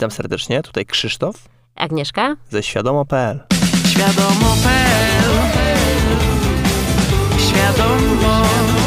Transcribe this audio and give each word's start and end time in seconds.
Witam 0.00 0.10
serdecznie, 0.10 0.62
tutaj 0.62 0.86
Krzysztof. 0.86 1.36
Agnieszka. 1.76 2.36
Ze 2.50 2.62
świadomo.pl. 2.62 3.40
Świadomo.pl 3.88 5.30
Świadomo. 7.38 8.79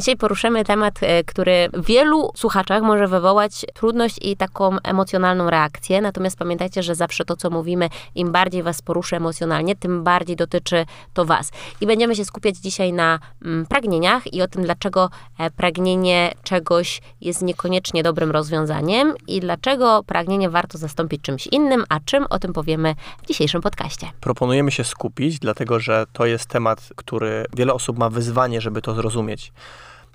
Dzisiaj 0.00 0.16
poruszymy 0.16 0.64
temat, 0.64 0.98
e, 1.02 1.24
który 1.24 1.68
w 1.72 1.86
wielu 1.86 2.30
słuchaczach 2.36 2.82
może 2.82 3.08
wywołać 3.08 3.66
trudność 3.74 4.16
i 4.22 4.36
taką 4.36 4.76
emocjonalną 4.82 5.50
reakcję. 5.50 6.00
Natomiast 6.00 6.36
pamiętajcie, 6.36 6.82
że 6.82 6.94
zawsze 6.94 7.24
to, 7.24 7.36
co 7.36 7.50
mówimy, 7.50 7.88
im 8.14 8.32
bardziej 8.32 8.62
was 8.62 8.82
poruszy 8.82 9.16
emocjonalnie, 9.16 9.76
tym 9.76 10.04
bardziej 10.04 10.36
dotyczy 10.36 10.86
to 11.14 11.24
was. 11.24 11.50
I 11.80 11.86
będziemy 11.86 12.16
się 12.16 12.24
skupiać 12.24 12.56
dzisiaj 12.56 12.92
na 12.92 13.18
mm, 13.44 13.66
pragnieniach 13.66 14.34
i 14.34 14.42
o 14.42 14.48
tym, 14.48 14.62
dlaczego 14.62 15.10
e, 15.38 15.50
pragnienie 15.50 16.32
czegoś 16.42 17.00
jest 17.20 17.42
niekoniecznie 17.42 18.02
dobrym 18.02 18.30
rozwiązaniem 18.30 19.14
i 19.26 19.40
dlaczego 19.40 20.02
pragnienie 20.06 20.50
warto 20.50 20.78
zastąpić 20.78 21.22
czymś 21.22 21.46
innym, 21.46 21.84
a 21.88 22.00
czym 22.00 22.26
o 22.30 22.38
tym 22.38 22.52
powiemy 22.52 22.94
w 23.22 23.26
dzisiejszym 23.26 23.60
podcaście. 23.60 24.06
Proponujemy 24.20 24.70
się 24.70 24.84
skupić, 24.84 25.38
dlatego 25.38 25.80
że 25.80 26.04
to 26.12 26.26
jest 26.26 26.46
temat, 26.46 26.88
który 26.96 27.44
wiele 27.56 27.74
osób 27.74 27.98
ma 27.98 28.10
wyzwanie, 28.10 28.60
żeby 28.60 28.82
to 28.82 28.94
zrozumieć. 28.94 29.52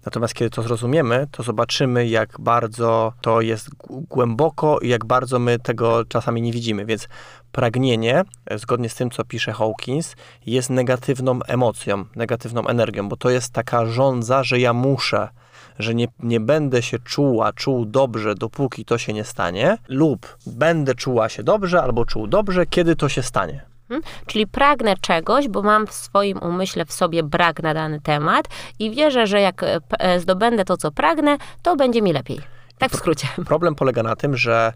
Natomiast 0.05 0.34
kiedy 0.34 0.50
to 0.50 0.62
zrozumiemy, 0.62 1.27
to 1.32 1.44
zobaczymy, 1.44 2.08
jak 2.08 2.40
bardzo 2.40 3.14
to 3.22 3.41
jest 3.41 3.70
głęboko 3.90 4.80
i 4.80 4.88
jak 4.88 5.05
bardzo 5.05 5.40
my 5.40 5.59
tego 5.59 6.05
czasami 6.05 6.41
nie 6.41 6.52
widzimy. 6.52 6.86
Więc 6.86 7.08
pragnienie, 7.52 8.23
e, 8.45 8.58
zgodnie 8.58 8.90
z 8.90 8.95
tym, 8.95 9.09
co 9.09 9.26
pisze 9.26 9.54
Hawkins, 9.54 10.16
jest 10.45 10.70
negatywną 10.70 11.40
emocją, 11.48 12.05
negatywną 12.16 12.68
energią, 12.68 13.09
bo 13.09 13.18
to 13.18 13.30
jest 13.30 13.54
taka 13.54 13.86
żądza, 13.86 14.44
że 14.44 14.59
ja 14.59 14.73
muszę, 14.73 15.30
że 15.80 15.95
nie, 15.95 16.08
nie 16.20 16.40
będę 16.40 16.81
się 16.81 17.00
czuła, 17.00 17.53
czuł 17.53 17.86
dobrze, 17.86 18.36
dopóki 18.36 18.86
to 18.86 18.98
się 18.98 19.14
nie 19.14 19.23
stanie, 19.23 19.78
lub 19.88 20.38
będę 20.48 20.95
czuła 20.95 21.30
się 21.30 21.44
dobrze 21.44 21.81
albo 21.81 22.06
czuł 22.06 22.28
dobrze, 22.28 22.66
kiedy 22.66 22.95
to 22.95 23.09
się 23.09 23.23
stanie. 23.23 23.75
Hmm? 23.88 24.03
Czyli 24.25 24.47
pragnę 24.47 24.95
czegoś, 25.02 25.47
bo 25.47 25.61
mam 25.61 25.88
w 25.88 25.94
swoim 25.94 26.38
umyśle 26.38 26.86
w 26.86 26.94
sobie 26.94 27.23
brak 27.23 27.64
na 27.64 27.73
dany 27.73 28.02
temat 28.02 28.47
i 28.80 28.91
wierzę, 28.91 29.28
że 29.28 29.41
jak 29.41 29.64
e, 29.64 29.80
e, 30.00 30.19
zdobędę 30.19 30.66
to, 30.66 30.78
co 30.78 30.91
pragnę, 30.91 31.38
to 31.61 31.75
będzie 31.75 32.02
mi 32.02 32.13
lepiej. 32.13 32.39
Tak 32.78 32.91
w 32.91 32.95
skrócie. 32.95 33.28
Problem 33.45 33.75
polega 33.75 34.03
na 34.03 34.16
tym, 34.16 34.38
że 34.38 34.73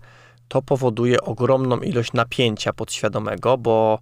to 0.48 0.62
powoduje 0.62 1.22
ogromną 1.22 1.80
ilość 1.80 2.14
napięcia 2.14 2.74
podświadomego, 2.74 3.58
bo 3.58 4.00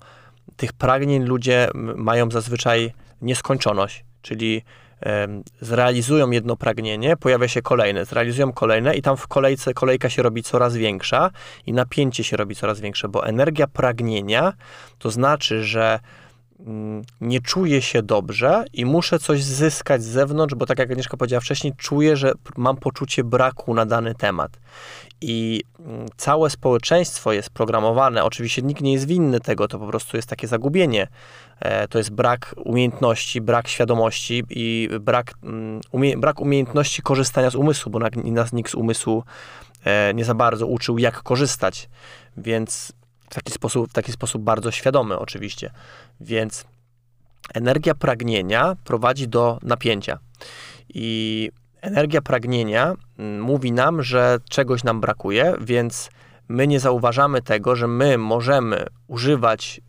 tych 0.55 0.73
pragnień 0.73 1.23
ludzie 1.23 1.69
mają 1.95 2.31
zazwyczaj 2.31 2.93
nieskończoność, 3.21 4.05
czyli 4.21 4.63
zrealizują 5.61 6.31
jedno 6.31 6.55
pragnienie, 6.55 7.17
pojawia 7.17 7.47
się 7.47 7.61
kolejne, 7.61 8.05
zrealizują 8.05 8.53
kolejne 8.53 8.95
i 8.95 9.01
tam 9.01 9.17
w 9.17 9.27
kolejce 9.27 9.73
kolejka 9.73 10.09
się 10.09 10.21
robi 10.21 10.43
coraz 10.43 10.75
większa 10.75 11.31
i 11.65 11.73
napięcie 11.73 12.23
się 12.23 12.37
robi 12.37 12.55
coraz 12.55 12.79
większe, 12.79 13.09
bo 13.09 13.27
energia 13.27 13.67
pragnienia 13.67 14.53
to 14.99 15.11
znaczy, 15.11 15.63
że 15.63 15.99
nie 17.21 17.41
czuję 17.41 17.81
się 17.81 18.01
dobrze 18.01 18.65
i 18.73 18.85
muszę 18.85 19.19
coś 19.19 19.43
zyskać 19.43 20.03
z 20.03 20.07
zewnątrz, 20.07 20.55
bo 20.55 20.65
tak 20.65 20.79
jak 20.79 20.91
Agnieszka 20.91 21.17
powiedziała 21.17 21.41
wcześniej, 21.41 21.73
czuję, 21.77 22.17
że 22.17 22.31
mam 22.57 22.77
poczucie 22.77 23.23
braku 23.23 23.73
na 23.73 23.85
dany 23.85 24.15
temat. 24.15 24.59
I 25.21 25.63
mm, 25.79 26.05
całe 26.17 26.49
społeczeństwo 26.49 27.33
jest 27.33 27.49
programowane, 27.49 28.23
oczywiście 28.23 28.61
nikt 28.61 28.81
nie 28.81 28.93
jest 28.93 29.07
winny 29.07 29.39
tego, 29.39 29.67
to 29.67 29.79
po 29.79 29.87
prostu 29.87 30.17
jest 30.17 30.29
takie 30.29 30.47
zagubienie. 30.47 31.07
E, 31.59 31.87
to 31.87 31.97
jest 31.97 32.11
brak 32.11 32.55
umiejętności, 32.65 33.41
brak 33.41 33.67
świadomości 33.67 34.43
i 34.49 34.89
brak, 34.99 35.33
mm, 35.43 35.81
umie, 35.91 36.17
brak 36.17 36.39
umiejętności 36.39 37.01
korzystania 37.01 37.49
z 37.49 37.55
umysłu, 37.55 37.91
bo 37.91 37.99
nas 38.23 38.53
nikt 38.53 38.71
z 38.71 38.75
umysłu 38.75 39.23
e, 39.85 40.13
nie 40.13 40.25
za 40.25 40.33
bardzo 40.33 40.67
uczył, 40.67 40.97
jak 40.97 41.23
korzystać. 41.23 41.89
Więc 42.37 42.93
w 43.29 43.35
taki 43.35 43.53
sposób, 43.53 43.89
w 43.89 43.93
taki 43.93 44.11
sposób 44.11 44.41
bardzo 44.41 44.71
świadomy 44.71 45.19
oczywiście. 45.19 45.71
Więc 46.21 46.65
energia 47.53 47.95
pragnienia 47.95 48.75
prowadzi 48.83 49.27
do 49.27 49.59
napięcia. 49.63 50.19
I 50.89 51.51
energia 51.81 52.21
pragnienia 52.21 52.93
mm, 53.17 53.41
mówi 53.41 53.71
nam, 53.71 54.03
że 54.03 54.39
czegoś 54.49 54.83
nam 54.83 55.01
brakuje, 55.01 55.53
więc 55.61 56.09
my 56.47 56.67
nie 56.67 56.79
zauważamy 56.79 57.41
tego, 57.41 57.75
że 57.75 57.87
my 57.87 58.17
możemy 58.17 58.85
używać 59.07 59.81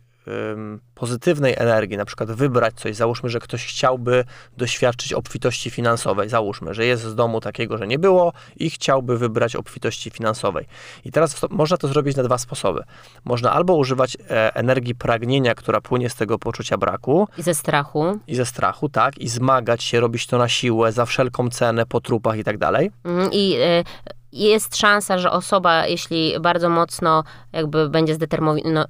pozytywnej 0.95 1.53
energii, 1.57 1.97
na 1.97 2.05
przykład 2.05 2.31
wybrać 2.31 2.73
coś, 2.75 2.95
załóżmy, 2.95 3.29
że 3.29 3.39
ktoś 3.39 3.65
chciałby 3.65 4.23
doświadczyć 4.57 5.13
obfitości 5.13 5.69
finansowej, 5.69 6.29
załóżmy, 6.29 6.73
że 6.73 6.85
jest 6.85 7.03
z 7.03 7.15
domu 7.15 7.41
takiego, 7.41 7.77
że 7.77 7.87
nie 7.87 7.99
było 7.99 8.33
i 8.55 8.69
chciałby 8.69 9.17
wybrać 9.17 9.55
obfitości 9.55 10.09
finansowej. 10.09 10.65
I 11.05 11.11
teraz 11.11 11.41
można 11.49 11.77
to 11.77 11.87
zrobić 11.87 12.17
na 12.17 12.23
dwa 12.23 12.37
sposoby. 12.37 12.83
Można 13.25 13.51
albo 13.51 13.75
używać 13.75 14.17
e, 14.29 14.55
energii 14.55 14.95
pragnienia, 14.95 15.55
która 15.55 15.81
płynie 15.81 16.09
z 16.09 16.15
tego 16.15 16.39
poczucia 16.39 16.77
braku. 16.77 17.27
I 17.37 17.41
ze 17.41 17.53
strachu. 17.53 18.19
I 18.27 18.35
ze 18.35 18.45
strachu, 18.45 18.89
tak. 18.89 19.17
I 19.17 19.29
zmagać 19.29 19.83
się, 19.83 19.99
robić 19.99 20.27
to 20.27 20.37
na 20.37 20.49
siłę, 20.49 20.91
za 20.91 21.05
wszelką 21.05 21.49
cenę, 21.49 21.85
po 21.85 22.01
trupach 22.01 22.37
i 22.37 22.43
tak 22.43 22.57
dalej. 22.57 22.91
Mhm, 23.03 23.29
I 23.33 23.55
y 23.55 24.18
jest 24.31 24.77
szansa, 24.77 25.17
że 25.17 25.31
osoba, 25.31 25.87
jeśli 25.87 26.39
bardzo 26.39 26.69
mocno 26.69 27.23
jakby 27.53 27.89
będzie 27.89 28.15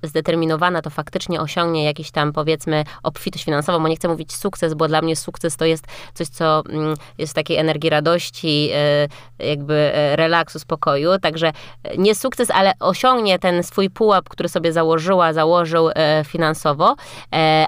zdeterminowana, 0.03 0.81
to 0.81 0.89
faktycznie 0.89 1.41
osiągnie 1.41 1.83
jakiś 1.83 2.11
tam 2.11 2.33
powiedzmy 2.33 2.83
obfitość 3.03 3.45
finansową, 3.45 3.79
bo 3.79 3.88
nie 3.88 3.95
chcę 3.95 4.07
mówić 4.07 4.35
sukces, 4.35 4.73
bo 4.73 4.88
dla 4.88 5.01
mnie 5.01 5.16
sukces 5.16 5.57
to 5.57 5.66
jest 5.66 5.85
coś, 6.13 6.28
co 6.28 6.63
mm, 6.69 6.95
jest 7.17 7.33
w 7.33 7.35
takiej 7.35 7.57
energii 7.57 7.89
radości, 7.89 8.69
e, 8.73 9.07
jakby 9.47 9.73
e, 9.73 10.16
relaksu, 10.16 10.59
spokoju, 10.59 11.19
także 11.22 11.51
nie 11.97 12.16
sukces, 12.16 12.51
ale 12.51 12.73
osiągnie 12.79 13.39
ten 13.39 13.63
swój 13.63 13.89
pułap, 13.89 14.29
który 14.29 14.49
sobie 14.49 14.73
założyła, 14.73 15.33
założył 15.33 15.89
finansowo, 16.25 16.95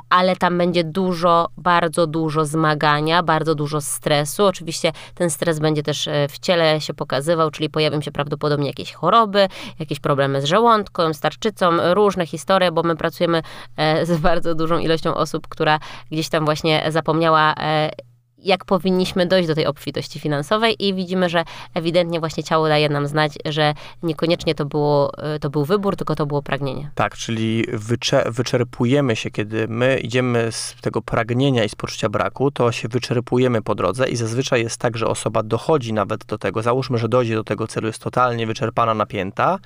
ale 0.09 0.35
tam 0.35 0.57
będzie 0.57 0.83
dużo, 0.83 1.47
bardzo 1.57 2.07
dużo 2.07 2.45
zmagania, 2.45 3.23
bardzo 3.23 3.55
dużo 3.55 3.81
stresu. 3.81 4.45
Oczywiście 4.45 4.91
ten 5.15 5.29
stres 5.29 5.59
będzie 5.59 5.83
też 5.83 6.09
w 6.29 6.39
ciele 6.39 6.81
się 6.81 6.93
pokazywał, 6.93 7.51
czyli 7.61 7.69
pojawią 7.69 8.01
się 8.01 8.11
prawdopodobnie 8.11 8.67
jakieś 8.67 8.93
choroby, 8.93 9.47
jakieś 9.79 9.99
problemy 9.99 10.41
z 10.41 10.45
żołądkiem, 10.45 11.13
z 11.13 11.19
tarczycą, 11.19 11.93
różne 11.93 12.25
historie, 12.25 12.71
bo 12.71 12.83
my 12.83 12.95
pracujemy 12.95 13.41
e, 13.77 14.05
z 14.05 14.21
bardzo 14.21 14.55
dużą 14.55 14.77
ilością 14.77 15.13
osób, 15.13 15.47
która 15.47 15.79
gdzieś 16.11 16.29
tam 16.29 16.45
właśnie 16.45 16.83
zapomniała 16.89 17.53
e, 17.57 17.91
jak 18.41 18.65
powinniśmy 18.65 19.25
dojść 19.25 19.47
do 19.47 19.55
tej 19.55 19.65
obfitości 19.65 20.19
finansowej 20.19 20.85
i 20.85 20.93
widzimy, 20.93 21.29
że 21.29 21.43
ewidentnie 21.73 22.19
właśnie 22.19 22.43
ciało 22.43 22.67
daje 22.67 22.89
nam 22.89 23.07
znać, 23.07 23.33
że 23.45 23.73
niekoniecznie 24.03 24.55
to, 24.55 24.65
było, 24.65 25.11
e, 25.17 25.39
to 25.39 25.49
był 25.49 25.65
wybór, 25.65 25.95
tylko 25.95 26.15
to 26.15 26.25
było 26.25 26.41
pragnienie. 26.41 26.91
Tak, 26.95 27.15
czyli 27.15 27.65
wycze, 27.73 28.23
wyczerpujemy 28.31 29.15
się, 29.15 29.31
kiedy 29.31 29.67
my 29.67 29.99
idziemy 29.99 30.51
z 30.51 30.75
tego 30.81 31.01
pragnienia 31.01 31.63
i 31.63 31.69
z 31.69 31.75
poczucia 31.75 32.09
braku, 32.09 32.51
to 32.51 32.71
się 32.71 32.87
wyczerpujemy 32.87 33.61
po 33.61 33.75
drodze 33.75 34.09
i 34.09 34.15
zazwyczaj 34.15 34.63
jest 34.63 34.77
tak, 34.77 34.97
że 34.97 35.07
osoba 35.07 35.43
dochodzi 35.43 35.93
nawet 35.93 36.25
do 36.25 36.37
tego, 36.37 36.61
załóżmy, 36.61 36.97
że 36.97 37.09
dojdzie 37.09 37.35
do 37.35 37.43
tego 37.43 37.67
celu, 37.67 37.87
jest 37.87 38.03
totalnie 38.03 38.47
wyczerpana, 38.47 38.93
napięta 38.93 39.59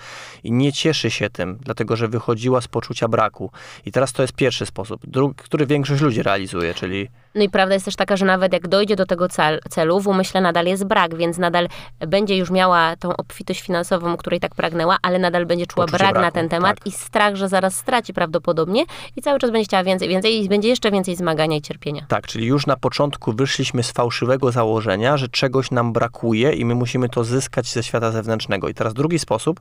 i 0.44 0.52
nie 0.52 0.74
cieszy 0.74 1.12
się 1.12 1.30
tym, 1.30 1.58
dlatego 1.62 1.96
że 1.96 2.08
wychodziła 2.08 2.62
z 2.62 2.68
poczucia 2.68 3.08
braku. 3.08 3.52
I 3.86 3.92
teraz 3.92 4.14
to 4.14 4.22
jest 4.22 4.34
pierwszy 4.34 4.66
sposób, 4.66 5.02
który 5.38 5.66
większość 5.66 6.02
ludzi 6.02 6.24
realizuje, 6.24 6.74
czyli 6.74 7.08
no 7.36 7.44
i 7.44 7.50
prawda 7.50 7.74
jest 7.74 7.86
też 7.86 7.96
taka, 7.96 8.18
że 8.18 8.26
nawet 8.26 8.54
jak 8.54 8.68
dojdzie 8.68 8.96
do 8.96 9.06
tego 9.06 9.28
cel, 9.28 9.60
celu, 9.70 10.00
w 10.00 10.08
umyśle 10.08 10.42
nadal 10.42 10.66
jest 10.66 10.84
brak, 10.84 11.16
więc 11.16 11.38
nadal 11.38 11.68
będzie 12.00 12.38
już 12.38 12.52
miała 12.52 12.96
tą 12.96 13.18
obfitość 13.18 13.62
finansową, 13.62 14.18
której 14.18 14.40
tak 14.40 14.56
pragnęła, 14.56 14.98
ale 15.02 15.20
nadal 15.20 15.46
będzie 15.46 15.66
czuła 15.66 15.86
Poczucie 15.86 15.98
brak 15.98 16.14
braku, 16.14 16.26
na 16.26 16.32
ten 16.32 16.50
temat 16.50 16.80
tak. 16.80 16.88
i 16.88 16.92
strach, 16.92 17.36
że 17.36 17.50
zaraz 17.50 17.76
straci 17.76 18.14
prawdopodobnie 18.14 18.84
i 19.16 19.22
cały 19.22 19.40
czas 19.40 19.52
będzie 19.52 19.66
chciała 19.66 19.84
więcej, 19.84 20.10
więcej 20.10 20.44
i 20.44 20.50
będzie 20.50 20.70
jeszcze 20.70 20.92
więcej 20.92 21.16
zmagania 21.16 21.58
i 21.58 21.62
cierpienia. 21.62 22.06
Tak, 22.08 22.28
czyli 22.28 22.46
już 22.46 22.68
na 22.68 22.78
początku 22.78 23.34
wyszliśmy 23.34 23.84
z 23.84 23.92
fałszywego 23.92 24.52
założenia, 24.52 25.18
że 25.18 25.30
czegoś 25.30 25.72
nam 25.72 25.94
brakuje 25.94 26.54
i 26.54 26.66
my 26.66 26.76
musimy 26.76 27.10
to 27.10 27.24
zyskać 27.24 27.68
ze 27.68 27.84
świata 27.84 28.12
zewnętrznego. 28.12 28.70
I 28.70 28.74
teraz 28.74 28.94
drugi 28.94 29.20
sposób 29.20 29.60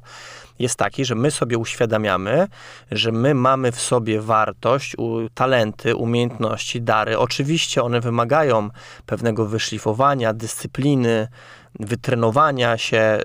jest 0.58 0.76
taki, 0.76 1.04
że 1.04 1.14
my 1.14 1.30
sobie 1.30 1.58
uświadamiamy, 1.58 2.46
że 2.90 3.12
my 3.12 3.34
mamy 3.34 3.72
w 3.72 3.80
sobie 3.80 4.20
wartość, 4.20 4.96
talenty, 5.34 5.96
umiejętności, 5.96 6.82
dary. 6.82 7.18
Oczywiście 7.18 7.63
one 7.82 8.00
wymagają 8.00 8.70
pewnego 9.06 9.46
wyszlifowania, 9.46 10.34
dyscypliny, 10.34 11.28
wytrenowania 11.80 12.78
się 12.78 13.18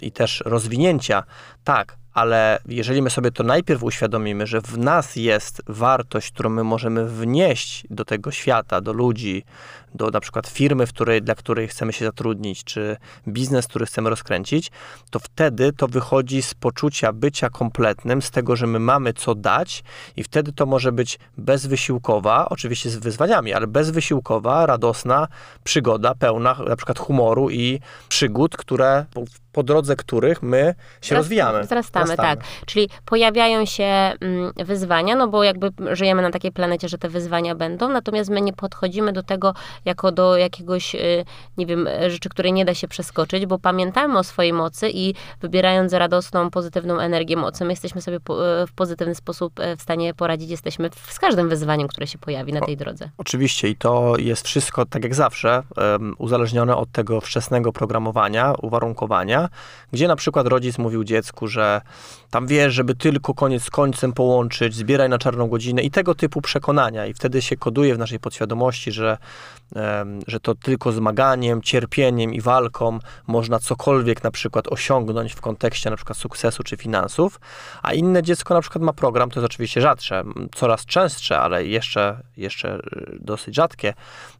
i 0.00 0.12
też 0.12 0.42
rozwinięcia. 0.46 1.22
Tak, 1.64 1.96
ale 2.12 2.58
jeżeli 2.66 3.02
my 3.02 3.10
sobie 3.10 3.30
to 3.30 3.42
najpierw 3.42 3.82
uświadomimy, 3.82 4.46
że 4.46 4.60
w 4.60 4.78
nas 4.78 5.16
jest 5.16 5.62
wartość, 5.66 6.32
którą 6.32 6.50
my 6.50 6.64
możemy 6.64 7.06
wnieść 7.06 7.86
do 7.90 8.04
tego 8.04 8.30
świata, 8.30 8.80
do 8.80 8.92
ludzi, 8.92 9.44
do 9.96 10.10
na 10.10 10.20
przykład 10.20 10.46
firmy, 10.46 10.86
w 10.86 10.92
której, 10.92 11.22
dla 11.22 11.34
której 11.34 11.68
chcemy 11.68 11.92
się 11.92 12.04
zatrudnić, 12.04 12.64
czy 12.64 12.96
biznes, 13.28 13.66
który 13.66 13.86
chcemy 13.86 14.10
rozkręcić, 14.10 14.70
to 15.10 15.18
wtedy 15.18 15.72
to 15.72 15.88
wychodzi 15.88 16.42
z 16.42 16.54
poczucia 16.54 17.12
bycia 17.12 17.50
kompletnym, 17.50 18.22
z 18.22 18.30
tego, 18.30 18.56
że 18.56 18.66
my 18.66 18.78
mamy 18.78 19.12
co 19.12 19.34
dać 19.34 19.84
i 20.16 20.22
wtedy 20.22 20.52
to 20.52 20.66
może 20.66 20.92
być 20.92 21.18
bezwysiłkowa, 21.38 22.48
oczywiście 22.48 22.90
z 22.90 22.96
wyzwaniami, 22.96 23.52
ale 23.52 23.66
bezwysiłkowa, 23.66 24.66
radosna 24.66 25.28
przygoda, 25.64 26.14
pełna 26.14 26.56
na 26.68 26.76
przykład 26.76 26.98
humoru 26.98 27.50
i 27.50 27.80
przygód, 28.08 28.56
które 28.56 29.06
po 29.56 29.62
drodze 29.62 29.96
których 29.96 30.42
my 30.42 30.74
się 31.02 31.14
rozwijamy. 31.14 31.62
Wzrastamy, 31.62 32.16
tak. 32.16 32.40
Czyli 32.66 32.88
pojawiają 33.04 33.64
się 33.64 33.84
mm, 33.84 34.52
wyzwania, 34.56 35.16
no 35.16 35.28
bo 35.28 35.44
jakby 35.44 35.70
żyjemy 35.92 36.22
na 36.22 36.30
takiej 36.30 36.52
planecie, 36.52 36.88
że 36.88 36.98
te 36.98 37.08
wyzwania 37.08 37.54
będą, 37.54 37.88
natomiast 37.88 38.30
my 38.30 38.40
nie 38.40 38.52
podchodzimy 38.52 39.12
do 39.12 39.22
tego 39.22 39.54
jako 39.86 40.12
do 40.12 40.36
jakiegoś, 40.36 40.94
y, 40.94 41.24
nie 41.56 41.66
wiem, 41.66 41.88
rzeczy, 42.08 42.28
której 42.28 42.52
nie 42.52 42.64
da 42.64 42.74
się 42.74 42.88
przeskoczyć, 42.88 43.46
bo 43.46 43.58
pamiętamy 43.58 44.18
o 44.18 44.24
swojej 44.24 44.52
mocy 44.52 44.90
i 44.94 45.14
wybierając 45.40 45.92
radosną, 45.92 46.50
pozytywną 46.50 46.98
energię 46.98 47.36
mocy, 47.36 47.64
my 47.64 47.72
jesteśmy 47.72 48.02
sobie 48.02 48.16
y, 48.16 48.20
w 48.66 48.72
pozytywny 48.74 49.14
sposób 49.14 49.60
y, 49.60 49.76
w 49.76 49.82
stanie 49.82 50.14
poradzić, 50.14 50.50
jesteśmy 50.50 50.90
z 51.08 51.18
każdym 51.18 51.48
wyzwaniem, 51.48 51.88
które 51.88 52.06
się 52.06 52.18
pojawi 52.18 52.52
na 52.52 52.60
tej 52.60 52.76
drodze. 52.76 53.10
Oczywiście 53.18 53.68
i 53.68 53.76
to 53.76 54.14
jest 54.18 54.46
wszystko, 54.46 54.86
tak 54.86 55.02
jak 55.02 55.14
zawsze, 55.14 55.62
uzależnione 56.18 56.76
od 56.76 56.92
tego 56.92 57.20
wczesnego 57.20 57.72
programowania, 57.72 58.54
uwarunkowania, 58.62 59.48
gdzie 59.92 60.08
na 60.08 60.16
przykład 60.16 60.46
rodzic 60.46 60.78
mówił 60.78 61.04
dziecku, 61.04 61.46
że 61.46 61.80
tam 62.30 62.46
wiesz, 62.46 62.74
żeby 62.74 62.94
tylko 62.94 63.34
koniec 63.34 63.62
z 63.62 63.70
końcem 63.70 64.12
połączyć, 64.12 64.74
zbieraj 64.74 65.08
na 65.08 65.18
czarną 65.18 65.48
godzinę 65.48 65.82
i 65.82 65.90
tego 65.90 66.14
typu 66.14 66.40
przekonania. 66.40 67.06
I 67.06 67.14
wtedy 67.14 67.42
się 67.42 67.56
koduje 67.56 67.94
w 67.94 67.98
naszej 67.98 68.18
podświadomości, 68.18 68.92
że, 68.92 69.18
że 70.26 70.40
to 70.40 70.54
tylko 70.54 70.92
zmaganiem, 70.92 71.62
cierpieniem 71.62 72.34
i 72.34 72.40
walką 72.40 72.98
można 73.26 73.58
cokolwiek 73.58 74.24
na 74.24 74.30
przykład 74.30 74.68
osiągnąć 74.68 75.32
w 75.32 75.40
kontekście 75.40 75.90
na 75.90 75.96
przykład 75.96 76.18
sukcesu 76.18 76.62
czy 76.62 76.76
finansów, 76.76 77.40
a 77.82 77.92
inne 77.92 78.22
dziecko 78.22 78.54
na 78.54 78.60
przykład 78.60 78.84
ma 78.84 78.92
program, 78.92 79.30
to 79.30 79.40
jest 79.40 79.52
oczywiście 79.52 79.80
rzadsze, 79.80 80.24
coraz 80.54 80.86
częstsze, 80.86 81.38
ale 81.38 81.66
jeszcze, 81.66 82.22
jeszcze 82.36 82.78
y, 82.78 83.18
dosyć 83.20 83.54
rzadkie. 83.54 83.94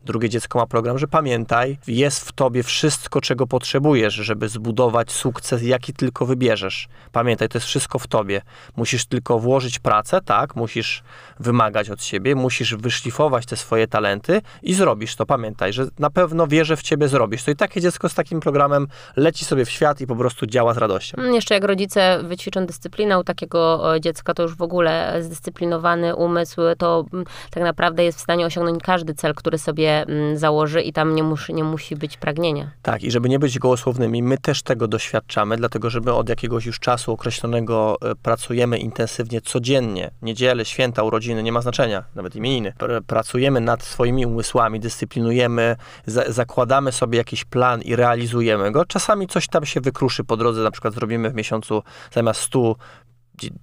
Drugie 0.04 0.28
dziecko 0.28 0.58
ma 0.58 0.66
program, 0.66 0.98
że 0.98 1.08
pamiętaj, 1.08 1.78
jest 1.86 2.28
w 2.28 2.32
tobie 2.32 2.62
wszystko, 2.62 3.20
czego 3.20 3.46
potrzebujesz, 3.46 4.14
żeby 4.14 4.48
zbudować 4.48 5.12
sukces, 5.12 5.62
jaki 5.62 5.92
tylko 5.92 6.26
wybierzesz. 6.26 6.88
Pamiętaj, 7.12 7.48
to 7.48 7.58
jest 7.58 7.66
wszystko 7.66 7.98
w 7.98 8.06
tobie. 8.06 8.42
Musisz 8.76 9.06
tylko 9.06 9.38
włożyć 9.38 9.78
pracę, 9.78 10.20
tak, 10.20 10.56
musisz 10.56 11.02
wymagać 11.40 11.90
od 11.90 12.02
siebie, 12.02 12.34
musisz 12.34 12.74
wyszlifować 12.74 13.46
te 13.46 13.56
swoje 13.56 13.86
talenty 13.86 14.42
i 14.62 14.74
zrobisz 14.74 15.15
to. 15.16 15.26
Pamiętaj, 15.26 15.72
że 15.72 15.86
na 15.98 16.10
pewno 16.10 16.46
wierzę 16.46 16.76
w 16.76 16.82
ciebie, 16.82 17.08
zrobisz 17.08 17.44
to. 17.44 17.50
I 17.50 17.56
takie 17.56 17.80
dziecko 17.80 18.08
z 18.08 18.14
takim 18.14 18.40
programem 18.40 18.86
leci 19.16 19.44
sobie 19.44 19.64
w 19.64 19.70
świat 19.70 20.00
i 20.00 20.06
po 20.06 20.16
prostu 20.16 20.46
działa 20.46 20.74
z 20.74 20.78
radością. 20.78 21.18
Mm, 21.18 21.34
Jeszcze 21.34 21.54
jak 21.54 21.64
rodzice 21.64 22.20
wyćwiczą 22.22 22.66
dyscyplinę 22.66 23.18
u 23.18 23.24
takiego 23.24 23.94
e, 23.96 24.00
dziecka, 24.00 24.34
to 24.34 24.42
już 24.42 24.54
w 24.56 24.62
ogóle 24.62 25.22
zdyscyplinowany 25.22 26.14
umysł, 26.16 26.60
to 26.78 27.04
mm, 27.12 27.24
tak 27.50 27.62
naprawdę 27.62 28.04
jest 28.04 28.18
w 28.18 28.22
stanie 28.22 28.46
osiągnąć 28.46 28.82
każdy 28.82 29.14
cel, 29.14 29.34
który 29.34 29.58
sobie 29.58 30.02
mm, 30.02 30.38
założy 30.38 30.82
i 30.82 30.92
tam 30.92 31.14
nie, 31.14 31.22
musi, 31.22 31.54
nie 31.54 31.64
musi 31.64 31.96
być 31.96 32.16
pragnienia. 32.16 32.70
Tak, 32.82 33.02
i 33.02 33.10
żeby 33.10 33.28
nie 33.28 33.38
być 33.38 33.58
gołosłownymi, 33.58 34.22
my 34.22 34.38
też 34.38 34.62
tego 34.62 34.88
doświadczamy, 34.88 35.56
dlatego 35.56 35.90
że 35.90 36.00
my 36.00 36.12
od 36.14 36.28
jakiegoś 36.28 36.66
już 36.66 36.80
czasu 36.80 37.12
określonego 37.12 37.96
e, 38.02 38.14
pracujemy 38.14 38.78
intensywnie 38.78 39.40
codziennie. 39.40 40.10
Niedziele, 40.22 40.64
święta, 40.64 41.02
urodziny, 41.02 41.42
nie 41.42 41.52
ma 41.52 41.60
znaczenia, 41.60 42.04
nawet 42.14 42.36
imieniny. 42.36 42.72
Pr- 42.78 43.02
Pracujemy 43.06 43.60
nad 43.60 43.82
swoimi 43.82 44.26
umysłami, 44.26 44.80
dyscyplinujemy, 45.06 45.76
za 46.06 46.32
zakładamy 46.32 46.92
sobie 46.92 47.18
jakiś 47.18 47.44
plan 47.44 47.82
i 47.82 47.96
realizujemy 47.96 48.72
go. 48.72 48.84
Czasami 48.84 49.26
coś 49.26 49.48
tam 49.48 49.66
się 49.66 49.80
wykruszy 49.80 50.24
po 50.24 50.36
drodze, 50.36 50.62
na 50.62 50.70
przykład 50.70 50.94
zrobimy 50.94 51.30
w 51.30 51.34
miesiącu 51.34 51.82
zamiast 52.12 52.40
100 52.40 52.76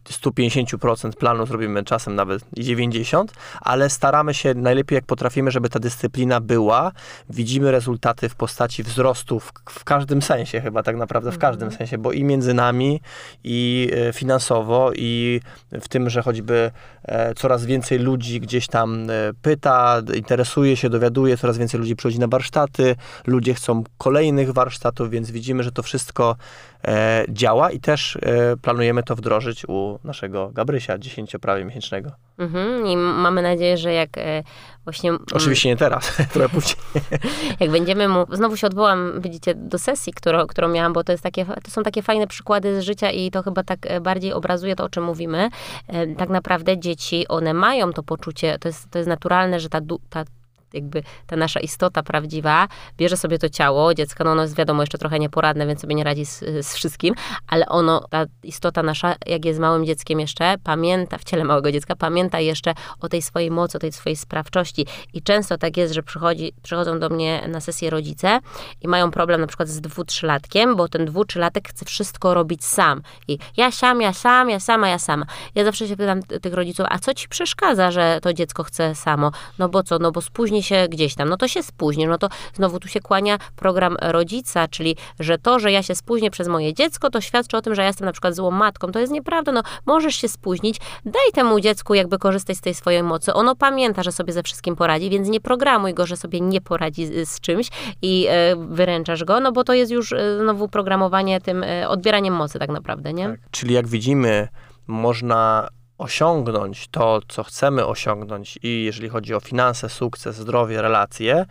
150% 0.09 1.11
planu 1.13 1.45
zrobimy 1.45 1.83
czasem 1.83 2.15
nawet 2.15 2.43
i 2.55 2.63
90, 2.63 3.33
ale 3.61 3.89
staramy 3.89 4.33
się 4.33 4.53
najlepiej 4.53 4.95
jak 4.95 5.05
potrafimy, 5.05 5.51
żeby 5.51 5.69
ta 5.69 5.79
dyscyplina 5.79 6.39
była. 6.39 6.91
Widzimy 7.29 7.71
rezultaty 7.71 8.29
w 8.29 8.35
postaci 8.35 8.83
wzrostu 8.83 9.39
w, 9.39 9.53
w 9.69 9.83
każdym 9.83 10.21
sensie 10.21 10.61
chyba 10.61 10.83
tak 10.83 10.95
naprawdę 10.95 11.31
w 11.31 11.37
każdym 11.37 11.71
sensie, 11.71 11.97
bo 11.97 12.11
i 12.11 12.23
między 12.23 12.53
nami 12.53 13.01
i 13.43 13.91
e, 13.93 14.13
finansowo 14.13 14.91
i 14.95 15.41
w 15.71 15.87
tym, 15.87 16.09
że 16.09 16.21
choćby 16.21 16.71
e, 17.03 17.33
coraz 17.33 17.65
więcej 17.65 17.99
ludzi 17.99 18.41
gdzieś 18.41 18.67
tam 18.67 19.09
e, 19.09 19.13
pyta, 19.41 20.01
interesuje 20.15 20.77
się, 20.77 20.89
dowiaduje, 20.89 21.37
coraz 21.37 21.57
więcej 21.57 21.79
ludzi 21.79 21.95
przychodzi 21.95 22.19
na 22.19 22.27
warsztaty, 22.27 22.95
ludzie 23.27 23.53
chcą 23.53 23.83
kolejnych 23.97 24.51
warsztatów, 24.51 25.09
więc 25.09 25.31
widzimy, 25.31 25.63
że 25.63 25.71
to 25.71 25.83
wszystko 25.83 26.35
działa 27.29 27.71
i 27.71 27.79
też 27.79 28.17
planujemy 28.61 29.03
to 29.03 29.15
wdrożyć 29.15 29.62
u 29.67 29.99
naszego 30.03 30.49
Gabrysia, 30.53 30.97
10 30.97 31.35
prawie 31.41 31.65
miesięcznego. 31.65 32.11
Mhm. 32.37 32.87
I 32.87 32.97
mamy 32.97 33.41
nadzieję, 33.41 33.77
że 33.77 33.93
jak 33.93 34.17
e, 34.17 34.43
właśnie... 34.83 35.11
Oczywiście 35.33 35.69
nie 35.69 35.77
teraz, 35.77 36.17
trochę 36.33 36.49
później. 36.49 36.75
jak 37.59 37.71
będziemy 37.71 38.07
mu, 38.07 38.25
znowu 38.31 38.57
się 38.57 38.67
odwołam, 38.67 39.21
widzicie, 39.21 39.55
do 39.55 39.79
sesji, 39.79 40.13
którą, 40.13 40.47
którą 40.47 40.67
miałam, 40.67 40.93
bo 40.93 41.03
to, 41.03 41.11
jest 41.11 41.23
takie, 41.23 41.45
to 41.45 41.71
są 41.71 41.83
takie 41.83 42.01
fajne 42.01 42.27
przykłady 42.27 42.81
z 42.81 42.83
życia 42.83 43.11
i 43.11 43.31
to 43.31 43.43
chyba 43.43 43.63
tak 43.63 43.79
e, 43.83 44.01
bardziej 44.01 44.33
obrazuje 44.33 44.75
to, 44.75 44.83
o 44.83 44.89
czym 44.89 45.03
mówimy. 45.03 45.49
E, 45.87 46.15
Tak 46.15 46.29
naprawdę 46.29 46.77
dzieci, 46.77 47.27
one 47.27 47.53
mają 47.53 47.93
to 47.93 48.03
poczucie, 48.03 48.59
to 48.59 48.69
jest, 48.69 48.91
to 48.91 48.97
jest 48.99 49.09
naturalne, 49.09 49.59
że 49.59 49.69
ta, 49.69 49.79
ta 50.09 50.23
jakby 50.73 51.03
ta 51.27 51.35
nasza 51.35 51.59
istota 51.59 52.03
prawdziwa 52.03 52.67
bierze 52.97 53.17
sobie 53.17 53.39
to 53.39 53.49
ciało 53.49 53.93
dziecka, 53.93 54.23
no 54.23 54.31
ono 54.31 54.41
jest 54.41 54.55
wiadomo 54.55 54.83
jeszcze 54.83 54.97
trochę 54.97 55.19
nieporadne, 55.19 55.67
więc 55.67 55.81
sobie 55.81 55.95
nie 55.95 56.03
radzi 56.03 56.25
z, 56.25 56.39
z 56.39 56.75
wszystkim, 56.75 57.15
ale 57.47 57.65
ono, 57.65 58.07
ta 58.09 58.25
istota 58.43 58.83
nasza, 58.83 59.15
jak 59.25 59.45
jest 59.45 59.59
małym 59.59 59.85
dzieckiem 59.85 60.19
jeszcze, 60.19 60.55
pamięta, 60.63 61.17
w 61.17 61.23
ciele 61.23 61.43
małego 61.43 61.71
dziecka, 61.71 61.95
pamięta 61.95 62.39
jeszcze 62.39 62.73
o 62.99 63.09
tej 63.09 63.21
swojej 63.21 63.51
mocy, 63.51 63.77
o 63.77 63.79
tej 63.79 63.91
swojej 63.91 64.15
sprawczości 64.15 64.85
i 65.13 65.21
często 65.21 65.57
tak 65.57 65.77
jest, 65.77 65.93
że 65.93 66.03
przychodzi, 66.03 66.53
przychodzą 66.63 66.99
do 66.99 67.09
mnie 67.09 67.47
na 67.47 67.59
sesję 67.59 67.89
rodzice 67.89 68.39
i 68.81 68.87
mają 68.87 69.11
problem 69.11 69.41
na 69.41 69.47
przykład 69.47 69.69
z 69.69 69.81
dwu, 69.81 70.03
trzylatkiem, 70.03 70.75
bo 70.75 70.87
ten 70.87 71.05
dwu, 71.05 71.25
trzylatek 71.25 71.69
chce 71.69 71.85
wszystko 71.85 72.33
robić 72.33 72.65
sam 72.65 73.01
i 73.27 73.37
ja 73.57 73.71
sam, 73.71 74.01
ja 74.01 74.13
sam, 74.13 74.49
ja 74.49 74.59
sama, 74.59 74.89
ja 74.89 74.99
sama. 74.99 75.25
Ja 75.55 75.63
zawsze 75.63 75.87
się 75.87 75.97
pytam 75.97 76.23
tych 76.23 76.53
rodziców, 76.53 76.85
a 76.89 76.99
co 76.99 77.13
ci 77.13 77.29
przeszkadza, 77.29 77.91
że 77.91 78.19
to 78.21 78.33
dziecko 78.33 78.63
chce 78.63 78.95
samo? 78.95 79.31
No 79.59 79.69
bo 79.69 79.83
co, 79.83 79.99
no 79.99 80.11
bo 80.11 80.21
spóźni 80.21 80.62
się 80.63 80.87
gdzieś 80.89 81.15
tam, 81.15 81.29
no 81.29 81.37
to 81.37 81.47
się 81.47 81.63
spóźni, 81.63 82.07
no 82.07 82.17
to 82.17 82.29
znowu 82.53 82.79
tu 82.79 82.87
się 82.87 82.99
kłania 82.99 83.37
program 83.55 83.97
rodzica, 84.01 84.67
czyli 84.67 84.95
że 85.19 85.37
to, 85.37 85.59
że 85.59 85.71
ja 85.71 85.83
się 85.83 85.95
spóźnię 85.95 86.31
przez 86.31 86.47
moje 86.47 86.73
dziecko, 86.73 87.09
to 87.09 87.21
świadczy 87.21 87.57
o 87.57 87.61
tym, 87.61 87.75
że 87.75 87.81
ja 87.81 87.87
jestem 87.87 88.05
na 88.05 88.11
przykład 88.11 88.35
złą 88.35 88.51
matką. 88.51 88.91
To 88.91 88.99
jest 88.99 89.13
nieprawda, 89.13 89.51
no 89.51 89.63
możesz 89.85 90.15
się 90.15 90.27
spóźnić, 90.27 90.77
daj 91.05 91.31
temu 91.33 91.59
dziecku 91.59 91.93
jakby 91.93 92.17
korzystać 92.17 92.57
z 92.57 92.61
tej 92.61 92.73
swojej 92.73 93.03
mocy. 93.03 93.33
Ono 93.33 93.55
pamięta, 93.55 94.03
że 94.03 94.11
sobie 94.11 94.33
ze 94.33 94.43
wszystkim 94.43 94.75
poradzi, 94.75 95.09
więc 95.09 95.29
nie 95.29 95.39
programuj 95.39 95.93
go, 95.93 96.05
że 96.05 96.17
sobie 96.17 96.41
nie 96.41 96.61
poradzi 96.61 97.05
z, 97.05 97.29
z 97.29 97.39
czymś 97.39 97.67
i 98.01 98.27
e, 98.29 98.55
wyręczasz 98.55 99.23
go, 99.23 99.39
no 99.39 99.51
bo 99.51 99.63
to 99.63 99.73
jest 99.73 99.91
już 99.91 100.13
e, 100.13 100.39
znowu 100.39 100.67
programowanie 100.67 101.41
tym 101.41 101.63
e, 101.63 101.89
odbieraniem 101.89 102.33
mocy 102.33 102.59
tak 102.59 102.69
naprawdę, 102.69 103.13
nie? 103.13 103.37
Czyli 103.51 103.73
jak 103.73 103.87
widzimy, 103.87 104.47
można 104.87 105.67
osiągnąć 105.97 106.87
to, 106.87 107.19
co 107.27 107.43
chcemy 107.43 107.85
osiągnąć 107.85 108.59
i 108.63 108.83
jeżeli 108.83 109.09
chodzi 109.09 109.33
o 109.33 109.39
finanse, 109.39 109.89
sukces, 109.89 110.35
zdrowie, 110.35 110.81
relacje, 110.81 111.45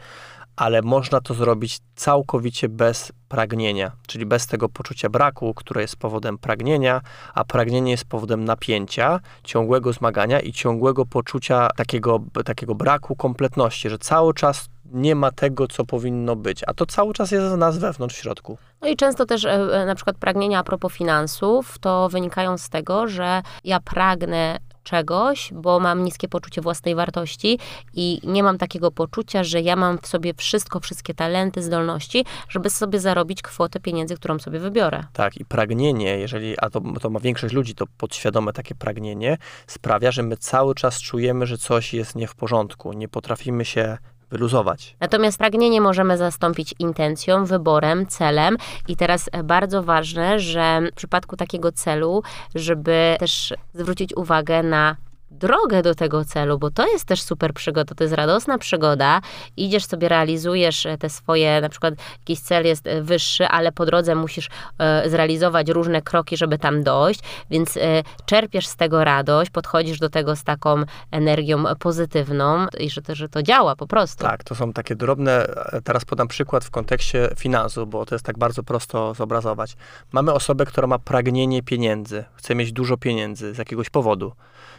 ale 0.57 0.83
można 0.83 1.21
to 1.21 1.35
zrobić 1.35 1.79
całkowicie 1.95 2.69
bez 2.69 3.13
pragnienia, 3.29 3.93
czyli 4.07 4.27
bez 4.27 4.47
tego 4.47 4.69
poczucia 4.69 5.09
braku, 5.09 5.55
które 5.55 5.83
jest 5.83 5.97
powodem 5.97 6.39
pragnienia, 6.39 7.01
a 7.35 7.45
pragnienie 7.45 7.91
jest 7.91 8.05
powodem 8.05 8.45
napięcia, 8.45 9.21
ciągłego 9.45 9.93
zmagania 9.93 10.41
i 10.41 10.53
ciągłego 10.53 11.07
poczucia 11.07 11.69
takiego, 11.77 12.21
takiego 12.45 12.75
braku 12.75 13.17
kompletności, 13.17 13.91
że 13.91 13.99
cały 13.99 14.35
czas 14.35 14.69
nie 14.93 15.15
ma 15.15 15.31
tego, 15.31 15.69
co 15.69 15.85
powinno 15.85 16.37
być, 16.37 16.63
a 16.67 16.75
to 16.75 16.87
cały 16.87 17.15
czas 17.15 17.31
jest 17.31 17.47
w 17.47 17.57
nas 17.57 17.79
wewnątrz, 17.79 18.17
w 18.17 18.19
środku. 18.19 18.59
No 18.83 18.89
i 18.89 18.97
często 18.97 19.27
też 19.27 19.45
e, 19.45 19.51
e, 19.51 19.87
na 19.87 19.95
przykład 19.95 20.17
pragnienia 20.17 20.59
a 20.59 20.65
propos 20.65 20.93
finansów, 20.93 21.79
to 21.79 22.09
wynikają 22.09 22.59
z 22.59 22.69
tego, 22.69 23.09
że 23.09 23.43
ja 23.65 23.81
pragnę 23.81 24.59
czegoś, 24.85 25.53
bo 25.55 25.81
mam 25.81 26.05
niskie 26.05 26.29
poczucie 26.29 26.61
własnej 26.61 26.95
wartości 26.95 27.59
i 27.95 28.21
nie 28.25 28.43
mam 28.43 28.59
takiego 28.59 28.91
poczucia, 28.91 29.45
że 29.45 29.61
ja 29.61 29.77
mam 29.77 29.99
w 29.99 30.07
sobie 30.07 30.35
wszystko, 30.35 30.81
wszystkie 30.81 31.15
talenty, 31.15 31.63
zdolności, 31.63 32.25
żeby 32.49 32.71
sobie 32.71 33.01
zarobić 33.01 33.43
kwotę 33.43 33.81
pieniędzy, 33.81 34.17
którą 34.17 34.39
sobie 34.39 34.59
wybiorę. 34.59 35.05
Tak, 35.13 35.37
i 35.37 35.45
pragnienie, 35.45 36.19
jeżeli, 36.19 36.55
a 36.59 36.71
to, 36.71 36.81
to 37.01 37.11
ma 37.11 37.21
większość 37.21 37.55
ludzi, 37.55 37.75
to 37.75 37.87
podświadome 37.99 38.53
takie 38.53 38.75
pragnienie, 38.75 39.39
sprawia, 39.67 40.13
że 40.13 40.23
my 40.23 40.37
cały 40.37 40.75
czas 40.75 41.01
czujemy, 41.01 41.47
że 41.47 41.59
coś 41.59 41.95
jest 41.95 42.15
nie 42.15 42.27
w 42.27 42.35
porządku, 42.35 42.93
nie 42.93 43.09
potrafimy 43.09 43.65
się 43.65 43.99
wyluzować. 44.33 44.97
Natomiast 45.01 45.39
pragnienie 45.39 45.81
możemy 45.81 46.17
zastąpić 46.19 46.75
intencją, 46.79 47.45
wyborem, 47.45 48.07
celem 48.07 48.57
i 48.89 48.97
teraz 48.97 49.31
bardzo 49.45 49.83
ważne, 49.83 50.39
że 50.39 50.81
w 50.93 50.95
przypadku 50.95 51.37
takiego 51.37 51.73
celu, 51.73 52.23
żeby 52.55 53.17
też 53.19 53.55
zwrócić 53.75 54.17
uwagę 54.17 54.63
na 54.63 54.97
drogę 55.33 55.83
do 55.83 55.95
tego 55.95 56.25
celu, 56.25 56.59
bo 56.59 56.71
to 56.71 56.87
jest 56.87 57.05
też 57.05 57.23
super 57.23 57.55
przygoda, 57.55 57.95
to 57.95 58.05
jest 58.05 58.15
radosna 58.15 58.59
przygoda. 58.59 59.21
Idziesz 59.57 59.85
sobie, 59.85 60.09
realizujesz 60.09 60.87
te 60.99 61.11
swoje, 61.11 61.61
na 61.61 61.69
przykład 61.69 61.95
jakiś 62.19 62.41
cel 62.41 62.67
jest 62.67 62.87
e, 62.87 63.03
wyższy, 63.03 63.47
ale 63.47 63.73
po 63.73 63.87
drodze 63.87 64.15
musisz 64.15 64.49
e, 64.79 65.11
zrealizować 65.11 65.69
różne 65.69 66.03
kroki, 66.03 66.37
żeby 66.37 66.59
tam 66.59 66.83
dojść, 66.83 67.21
więc 67.51 67.77
e, 67.77 68.03
czerpiesz 68.27 68.67
z 68.67 68.77
tego 68.77 69.05
radość, 69.05 69.51
podchodzisz 69.51 69.99
do 69.99 70.09
tego 70.09 70.37
z 70.37 70.45
taką 70.45 70.83
energią 71.11 71.65
pozytywną 71.79 72.67
i 72.79 72.91
że 72.91 73.03
to, 73.03 73.15
że 73.15 73.29
to 73.29 73.43
działa 73.43 73.77
po 73.77 73.87
prostu. 73.87 74.25
Tak, 74.25 74.45
to 74.45 74.55
są 74.55 74.73
takie 74.73 74.97
drobne, 74.97 75.47
teraz 75.85 76.05
podam 76.05 76.29
przykład 76.29 76.65
w 76.65 76.71
kontekście 76.71 77.29
finansów, 77.39 77.91
bo 77.91 78.07
to 78.07 78.15
jest 78.15 78.25
tak 78.25 78.39
bardzo 78.39 78.63
prosto 78.63 79.15
zobrazować. 79.15 79.77
Mamy 80.13 80.33
osobę, 80.33 80.67
która 80.67 80.87
ma 80.87 80.99
pragnienie 80.99 81.63
pieniędzy, 81.63 82.25
chce 82.35 82.55
mieć 82.55 82.73
dużo 82.73 82.97
pieniędzy 82.97 83.55
z 83.55 83.59
jakiegoś 83.59 83.91
powodu. 83.91 84.33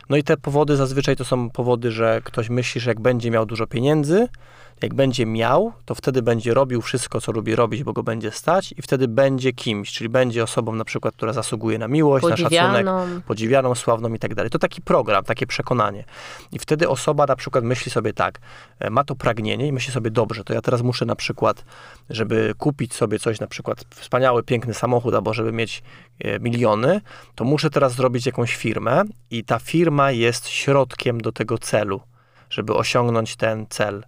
No 0.09 0.17
i 0.17 0.23
te 0.23 0.37
powody 0.43 0.75
zazwyczaj 0.75 1.15
to 1.15 1.25
są 1.25 1.49
powody, 1.49 1.91
że 1.91 2.21
ktoś 2.23 2.49
myśli, 2.49 2.81
że 2.81 2.91
jak 2.91 2.99
będzie 2.99 3.31
miał 3.31 3.45
dużo 3.45 3.67
pieniędzy, 3.67 4.27
jak 4.81 4.93
będzie 4.93 5.25
miał, 5.25 5.73
to 5.85 5.95
wtedy 5.95 6.21
będzie 6.21 6.53
robił 6.53 6.81
wszystko, 6.81 7.21
co 7.21 7.31
lubi 7.31 7.55
robić, 7.55 7.83
bo 7.83 7.93
go 7.93 8.03
będzie 8.03 8.31
stać 8.31 8.73
i 8.77 8.81
wtedy 8.81 9.07
będzie 9.07 9.53
kimś, 9.53 9.91
czyli 9.91 10.09
będzie 10.09 10.43
osobą 10.43 10.75
na 10.75 10.85
przykład, 10.85 11.15
która 11.15 11.33
zasługuje 11.33 11.77
na 11.77 11.87
miłość, 11.87 12.25
na 12.25 12.37
szacunek, 12.37 12.85
podziwianą, 13.27 13.75
sławną 13.75 14.13
i 14.13 14.19
tak 14.19 14.35
dalej. 14.35 14.49
To 14.49 14.59
taki 14.59 14.81
program, 14.81 15.23
takie 15.23 15.47
przekonanie. 15.47 16.03
I 16.51 16.59
wtedy 16.59 16.89
osoba 16.89 17.25
na 17.25 17.35
przykład 17.35 17.63
myśli 17.63 17.91
sobie 17.91 18.13
tak, 18.13 18.39
e, 18.79 18.89
ma 18.89 19.03
to 19.03 19.15
pragnienie 19.15 19.67
i 19.67 19.71
myśli 19.71 19.93
sobie, 19.93 20.11
dobrze, 20.11 20.43
to 20.43 20.53
ja 20.53 20.61
teraz 20.61 20.81
muszę 20.81 21.05
na 21.05 21.15
przykład, 21.15 21.65
żeby 22.09 22.53
kupić 22.57 22.93
sobie 22.93 23.19
coś, 23.19 23.39
na 23.39 23.47
przykład 23.47 23.85
wspaniały, 23.89 24.43
piękny 24.43 24.73
samochód, 24.73 25.13
albo 25.13 25.33
żeby 25.33 25.51
mieć 25.51 25.83
e, 26.19 26.39
miliony, 26.39 27.01
to 27.35 27.43
muszę 27.43 27.69
teraz 27.69 27.93
zrobić 27.93 28.25
jakąś 28.25 28.55
firmę 28.55 29.03
i 29.31 29.43
ta 29.43 29.59
firma 29.59 30.11
jest 30.11 30.47
środkiem 30.47 31.21
do 31.21 31.31
tego 31.31 31.57
celu, 31.57 32.01
żeby 32.49 32.73
osiągnąć 32.73 33.35
ten 33.35 33.65
cel 33.69 34.03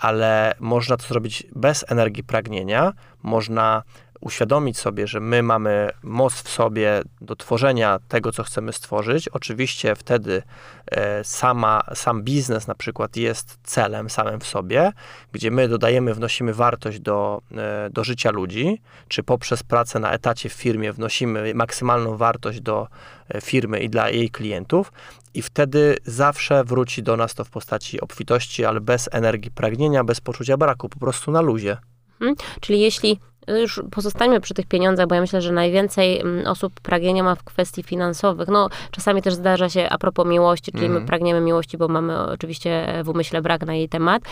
ale 0.00 0.54
można 0.60 0.96
to 0.96 1.06
zrobić 1.06 1.46
bez 1.56 1.84
energii 1.88 2.24
pragnienia. 2.24 2.92
Można 3.22 3.82
uświadomić 4.20 4.78
sobie, 4.78 5.06
że 5.06 5.20
my 5.20 5.42
mamy 5.42 5.90
moc 6.02 6.34
w 6.34 6.48
sobie 6.48 7.02
do 7.20 7.36
tworzenia 7.36 7.98
tego, 8.08 8.32
co 8.32 8.44
chcemy 8.44 8.72
stworzyć. 8.72 9.28
Oczywiście 9.28 9.94
wtedy 9.94 10.42
e, 10.86 11.24
sama, 11.24 11.82
sam 11.94 12.22
biznes 12.22 12.66
na 12.66 12.74
przykład 12.74 13.16
jest 13.16 13.58
celem 13.62 14.10
samym 14.10 14.40
w 14.40 14.46
sobie, 14.46 14.92
gdzie 15.32 15.50
my 15.50 15.68
dodajemy, 15.68 16.14
wnosimy 16.14 16.54
wartość 16.54 17.00
do, 17.00 17.42
e, 17.56 17.90
do 17.90 18.04
życia 18.04 18.30
ludzi, 18.30 18.80
czy 19.08 19.22
poprzez 19.22 19.62
pracę 19.62 19.98
na 19.98 20.12
etacie 20.12 20.48
w 20.48 20.52
firmie 20.52 20.92
wnosimy 20.92 21.54
maksymalną 21.54 22.16
wartość 22.16 22.60
do 22.60 22.88
e, 23.28 23.40
firmy 23.40 23.80
i 23.80 23.90
dla 23.90 24.10
jej 24.10 24.30
klientów. 24.30 24.92
I 25.34 25.42
wtedy 25.42 25.96
zawsze 26.04 26.64
wróci 26.64 27.02
do 27.02 27.16
nas 27.16 27.34
to 27.34 27.44
w 27.44 27.50
postaci 27.50 28.00
obfitości, 28.00 28.64
ale 28.64 28.80
bez 28.80 29.08
energii 29.12 29.50
pragnienia, 29.50 30.04
bez 30.04 30.20
poczucia 30.20 30.56
braku, 30.56 30.88
po 30.88 30.98
prostu 30.98 31.30
na 31.30 31.40
luzie. 31.40 31.76
Hmm, 32.18 32.36
czyli 32.60 32.80
jeśli 32.80 33.20
już 33.48 33.82
pozostańmy 33.90 34.40
przy 34.40 34.54
tych 34.54 34.66
pieniądzach, 34.66 35.06
bo 35.06 35.14
ja 35.14 35.20
myślę, 35.20 35.40
że 35.40 35.52
najwięcej 35.52 36.20
mm, 36.20 36.46
osób 36.46 36.80
pragnienia 36.80 37.22
ma 37.22 37.34
w 37.34 37.44
kwestii 37.44 37.82
finansowych. 37.82 38.48
No, 38.48 38.68
czasami 38.90 39.22
też 39.22 39.34
zdarza 39.34 39.68
się 39.68 39.88
a 39.90 39.98
propos 39.98 40.26
miłości, 40.26 40.72
czyli 40.72 40.84
mm. 40.84 40.92
my 40.92 40.98
mhm. 40.98 41.06
pragniemy 41.08 41.40
miłości, 41.40 41.78
bo 41.78 41.88
mamy 41.88 42.18
oczywiście 42.18 42.86
w 43.04 43.08
umyśle 43.08 43.42
brak 43.42 43.66
na 43.66 43.74
jej 43.74 43.88
temat. 43.88 44.22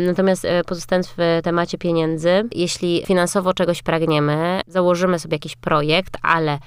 Natomiast 0.00 0.44
e, 0.44 0.64
pozostając 0.64 1.14
w 1.16 1.40
temacie 1.42 1.78
pieniędzy, 1.78 2.48
jeśli 2.52 3.02
finansowo 3.06 3.54
czegoś 3.54 3.82
pragniemy, 3.82 4.60
założymy 4.66 5.18
sobie 5.18 5.34
jakiś 5.34 5.56
projekt, 5.56 6.16
ale 6.22 6.58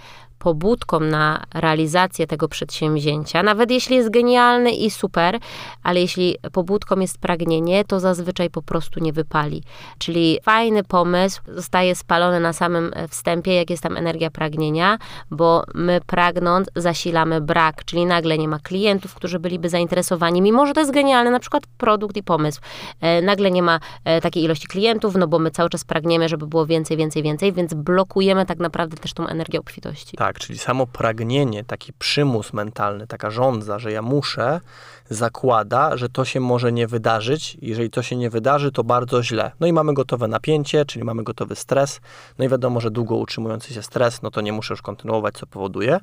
pobudką 0.44 1.00
na 1.00 1.44
realizację 1.54 2.28
tego 2.28 2.48
przedsięwzięcia, 2.48 3.44
nawet 3.44 3.72
jeśli 3.72 3.96
jest 3.96 4.10
genialny 4.10 4.72
i 4.72 4.90
super, 4.92 5.40
ale 5.84 6.00
jeśli 6.00 6.36
pobudką 6.52 7.00
jest 7.00 7.18
pragnienie, 7.18 7.86
to 7.86 8.00
zazwyczaj 8.00 8.50
po 8.50 8.62
prostu 8.62 9.00
nie 9.00 9.14
wypali. 9.14 9.64
Czyli 9.98 10.40
fajny 10.44 10.84
pomysł 10.84 11.42
zostaje 11.48 11.96
spalony 11.96 12.40
na 12.40 12.54
samym 12.54 12.92
wstępie, 13.10 13.54
jak 13.54 13.70
jest 13.70 13.84
tam 13.84 13.98
energia 13.98 14.32
pragnienia, 14.32 14.98
bo 15.32 15.64
my 15.74 16.02
pragnąc 16.08 16.68
zasilamy 16.76 17.42
brak, 17.42 17.86
czyli 17.86 18.06
nagle 18.06 18.38
nie 18.38 18.48
ma 18.48 18.60
klientów, 18.60 19.16
którzy 19.16 19.40
byliby 19.40 19.70
zainteresowani, 19.70 20.42
mimo 20.42 20.66
że 20.66 20.74
to 20.74 20.80
jest 20.80 20.92
genialny 20.94 21.32
na 21.32 21.40
przykład 21.40 21.64
produkt 21.78 22.18
i 22.18 22.24
pomysł. 22.24 22.62
E, 23.02 23.22
nagle 23.22 23.52
nie 23.52 23.64
ma 23.64 23.80
e, 24.06 24.22
takiej 24.22 24.44
ilości 24.44 24.68
klientów, 24.68 25.16
no 25.16 25.28
bo 25.28 25.40
my 25.40 25.52
cały 25.52 25.70
czas 25.70 25.84
pragniemy, 25.84 26.30
żeby 26.30 26.48
było 26.48 26.66
więcej, 26.66 26.98
więcej, 26.98 27.24
więcej, 27.24 27.54
więc 27.54 27.74
blokujemy 27.74 28.46
tak 28.46 28.60
naprawdę 28.60 28.98
też 28.98 29.14
tą 29.14 29.28
energię 29.28 29.60
obfitości. 29.60 30.18
Tak, 30.18 30.33
czyli 30.40 30.60
samo 30.60 30.88
pragnienie, 30.88 31.64
taki 31.64 31.94
przymus 31.94 32.54
mentalny, 32.54 33.08
taka 33.08 33.32
żądza, 33.32 33.80
że 33.80 33.92
ja 33.92 34.02
muszę, 34.02 34.62
zakłada, 35.10 35.98
że 35.98 36.10
to 36.10 36.26
się 36.26 36.40
może 36.40 36.72
nie 36.72 36.88
wydarzyć. 36.88 37.58
Jeżeli 37.62 37.90
to 37.90 38.04
się 38.04 38.16
nie 38.16 38.30
wydarzy, 38.30 38.72
to 38.72 38.84
bardzo 38.84 39.24
źle. 39.24 39.52
No 39.60 39.68
i 39.68 39.74
mamy 39.74 39.94
gotowe 39.94 40.28
napięcie, 40.28 40.86
czyli 40.86 41.06
mamy 41.06 41.24
gotowy 41.24 41.56
stres. 41.56 42.02
No 42.40 42.46
i 42.46 42.50
wiadomo, 42.50 42.82
że 42.82 42.92
długo 42.92 43.16
utrzymujący 43.16 43.74
się 43.74 43.84
stres, 43.84 44.22
no 44.22 44.32
to 44.32 44.42
nie 44.42 44.54
muszę 44.54 44.74
już 44.74 44.82
kontynuować, 44.82 45.36
co 45.36 45.48
powoduje. 45.48 46.00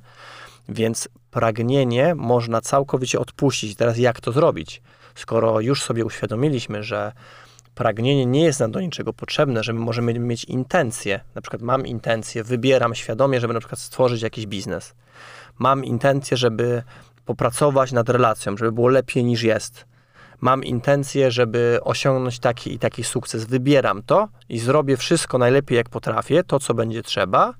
Więc 0.68 1.08
pragnienie 1.30 2.14
można 2.14 2.60
całkowicie 2.60 3.20
odpuścić. 3.20 3.76
Teraz 3.76 3.99
jak 3.99 4.20
to 4.20 4.32
zrobić? 4.32 4.82
Skoro 5.14 5.60
już 5.60 5.82
sobie 5.82 6.04
uświadomiliśmy, 6.04 6.82
że 6.82 7.12
pragnienie 7.80 8.26
nie 8.26 8.44
jest 8.44 8.60
nam 8.60 8.70
do 8.70 8.80
niczego 8.80 9.12
potrzebne, 9.12 9.64
że 9.64 9.72
my 9.72 9.80
możemy 9.80 10.14
mieć 10.14 10.44
intencje. 10.44 11.20
Na 11.34 11.42
przykład 11.42 11.62
mam 11.62 11.87
intencję, 11.87 12.44
wybieram 12.44 12.94
świadomie, 12.94 13.40
żeby 13.40 13.54
na 13.54 13.60
przykład 13.60 13.80
stworzyć 13.80 14.22
jakiś 14.22 14.46
biznes. 14.46 14.94
Mam 15.58 15.84
intencję, 15.84 16.37
żeby 16.37 16.82
popracować 17.25 17.92
nad 17.92 18.08
relacją, 18.08 18.56
żeby 18.56 18.72
było 18.72 18.88
lepiej 18.88 19.25
niż 19.25 19.42
jest. 19.42 19.84
Mam 20.40 20.64
intencję, 20.64 21.30
żeby 21.30 21.78
osiągnąć 21.82 22.38
taki 22.38 22.75
i 22.75 22.78
taki 22.78 23.04
sukces. 23.04 23.44
Wybieram 23.44 24.02
to 24.02 24.28
i 24.49 24.58
zrobię 24.58 24.96
wszystko 24.96 25.38
najlepiej, 25.38 25.76
jak 25.76 25.88
potrafię, 25.88 26.44
to 26.44 26.58
co 26.58 26.75
będzie 26.75 27.02
trzeba, 27.02 27.54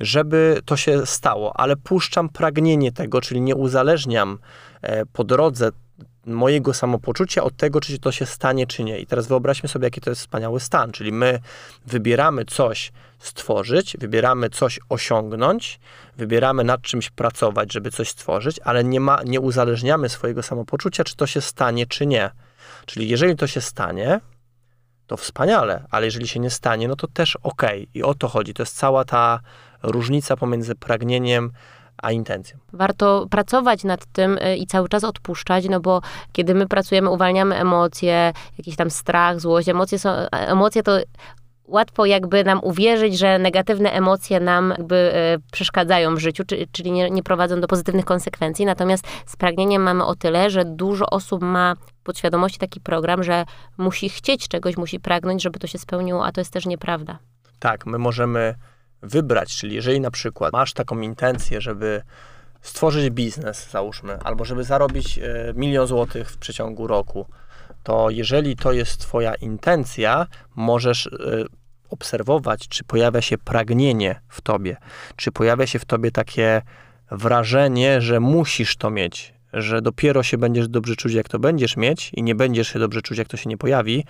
żeby 0.00 0.60
to 0.64 0.76
się 0.76 1.06
stało, 1.06 1.60
ale 1.60 1.76
puszczam 1.76 2.28
pragnienie 2.28 2.92
tego, 2.92 3.20
czyli 3.20 3.40
nie 3.40 3.56
uzależniam 3.56 4.38
e, 4.82 5.06
po 5.06 5.24
drodze 5.24 5.70
mojego 6.26 6.74
samopoczucia 6.74 7.42
od 7.42 7.56
tego, 7.56 7.80
czy 7.80 7.98
to 7.98 8.12
się 8.12 8.26
stanie, 8.26 8.66
czy 8.66 8.84
nie. 8.84 8.98
I 8.98 9.06
teraz 9.06 9.26
wyobraźmy 9.26 9.68
sobie, 9.68 9.86
jaki 9.86 10.00
to 10.00 10.10
jest 10.10 10.20
wspaniały 10.20 10.60
stan, 10.60 10.92
czyli 10.92 11.12
my 11.12 11.40
wybieramy 11.86 12.44
coś 12.44 12.92
stworzyć, 13.18 13.96
wybieramy 14.00 14.50
coś 14.50 14.80
osiągnąć, 14.88 15.80
wybieramy 16.16 16.64
nad 16.64 16.82
czymś 16.82 17.10
pracować, 17.10 17.72
żeby 17.72 17.90
coś 17.90 18.08
stworzyć, 18.08 18.60
ale 18.64 18.84
nie, 18.84 19.00
ma, 19.00 19.22
nie 19.24 19.40
uzależniamy 19.40 20.08
swojego 20.08 20.42
samopoczucia, 20.42 21.04
czy 21.04 21.16
to 21.16 21.26
się 21.26 21.40
stanie, 21.40 21.86
czy 21.86 22.06
nie. 22.06 22.30
Czyli 22.86 23.08
jeżeli 23.08 23.36
to 23.36 23.46
się 23.46 23.60
stanie, 23.60 24.20
to 25.06 25.16
wspaniale, 25.16 25.84
ale 25.90 26.06
jeżeli 26.06 26.28
się 26.28 26.40
nie 26.40 26.50
stanie, 26.50 26.88
no 26.88 26.96
to 26.96 27.08
też 27.08 27.36
ok. 27.42 27.62
I 27.94 28.02
o 28.02 28.14
to 28.14 28.28
chodzi. 28.28 28.54
To 28.54 28.62
jest 28.62 28.76
cała 28.76 29.04
ta 29.04 29.40
różnica 29.82 30.36
pomiędzy 30.36 30.74
pragnieniem 30.74 31.52
a 32.02 32.12
intencją. 32.12 32.58
Warto 32.72 33.26
pracować 33.30 33.84
nad 33.84 34.06
tym 34.06 34.38
y, 34.38 34.56
i 34.56 34.66
cały 34.66 34.88
czas 34.88 35.04
odpuszczać, 35.04 35.68
no 35.68 35.80
bo 35.80 36.00
kiedy 36.32 36.54
my 36.54 36.66
pracujemy, 36.66 37.10
uwalniamy 37.10 37.56
emocje, 37.56 38.32
jakiś 38.58 38.76
tam 38.76 38.90
strach, 38.90 39.40
złość, 39.40 39.68
emocje 39.68 39.98
są, 39.98 40.10
emocje 40.30 40.82
to 40.82 40.98
łatwo 41.66 42.06
jakby 42.06 42.44
nam 42.44 42.60
uwierzyć, 42.62 43.18
że 43.18 43.38
negatywne 43.38 43.92
emocje 43.92 44.40
nam 44.40 44.74
jakby 44.78 44.96
e, 44.96 45.38
przeszkadzają 45.52 46.14
w 46.14 46.18
życiu, 46.18 46.44
czyli 46.72 46.92
nie, 46.92 47.10
nie, 47.10 47.22
prowadzą 47.22 47.60
do 47.60 47.66
pozytywnych 47.66 48.04
konsekwencji. 48.04 48.66
Natomiast 48.66 49.04
z 49.26 49.36
pragnieniem 49.36 49.82
mamy 49.82 50.04
o 50.04 50.14
tyle, 50.14 50.50
że 50.50 50.64
dużo 50.64 51.06
osób 51.06 51.42
ma 51.42 51.74
podświadomości 52.04 52.58
taki 52.58 52.80
program, 52.80 53.22
że 53.22 53.44
musi 53.78 54.08
chcieć 54.08 54.48
czegoś, 54.48 54.76
musi 54.76 55.00
pragnąć, 55.00 55.42
żeby 55.42 55.58
to 55.58 55.66
się 55.66 55.78
spełniło, 55.78 56.26
a 56.26 56.32
to 56.32 56.40
jest 56.40 56.52
też 56.52 56.66
nieprawda. 56.66 57.18
Tak, 57.58 57.86
my 57.86 57.98
możemy 57.98 58.54
wybrać, 59.02 59.56
czyli 59.56 59.74
jeżeli 59.74 60.00
na 60.00 60.10
przykład 60.10 60.52
masz 60.52 60.72
taką 60.72 61.00
intencję, 61.00 61.60
żeby 61.60 62.02
stworzyć 62.62 63.10
biznes, 63.10 63.70
załóżmy, 63.70 64.18
albo 64.24 64.44
żeby 64.44 64.64
zarobić 64.64 65.18
e, 65.18 65.52
milion 65.54 65.86
złotych 65.86 66.30
w 66.30 66.38
przeciągu 66.38 66.86
roku, 66.86 67.26
to 67.82 68.10
jeżeli 68.10 68.56
to 68.56 68.72
jest 68.72 69.00
Twoja 69.00 69.34
intencja, 69.34 70.26
możesz 70.56 71.06
e, 71.06 71.10
obserwować, 71.90 72.68
czy 72.68 72.84
pojawia 72.84 73.22
się 73.22 73.38
pragnienie 73.38 74.20
w 74.28 74.40
Tobie, 74.40 74.76
czy 75.16 75.32
pojawia 75.32 75.66
się 75.66 75.78
w 75.78 75.84
Tobie 75.84 76.10
takie 76.10 76.62
wrażenie, 77.10 78.00
że 78.00 78.20
musisz 78.20 78.76
to 78.76 78.90
mieć, 78.90 79.34
że 79.52 79.82
dopiero 79.82 80.22
się 80.22 80.38
będziesz 80.38 80.68
dobrze 80.68 80.96
czuć, 80.96 81.12
jak 81.12 81.28
to 81.28 81.38
będziesz 81.38 81.76
mieć 81.76 82.10
i 82.14 82.22
nie 82.22 82.34
będziesz 82.34 82.68
się 82.68 82.78
dobrze 82.78 83.02
czuć, 83.02 83.18
jak 83.18 83.28
to 83.28 83.36
się 83.36 83.50
nie 83.50 83.56
pojawi. 83.56 84.04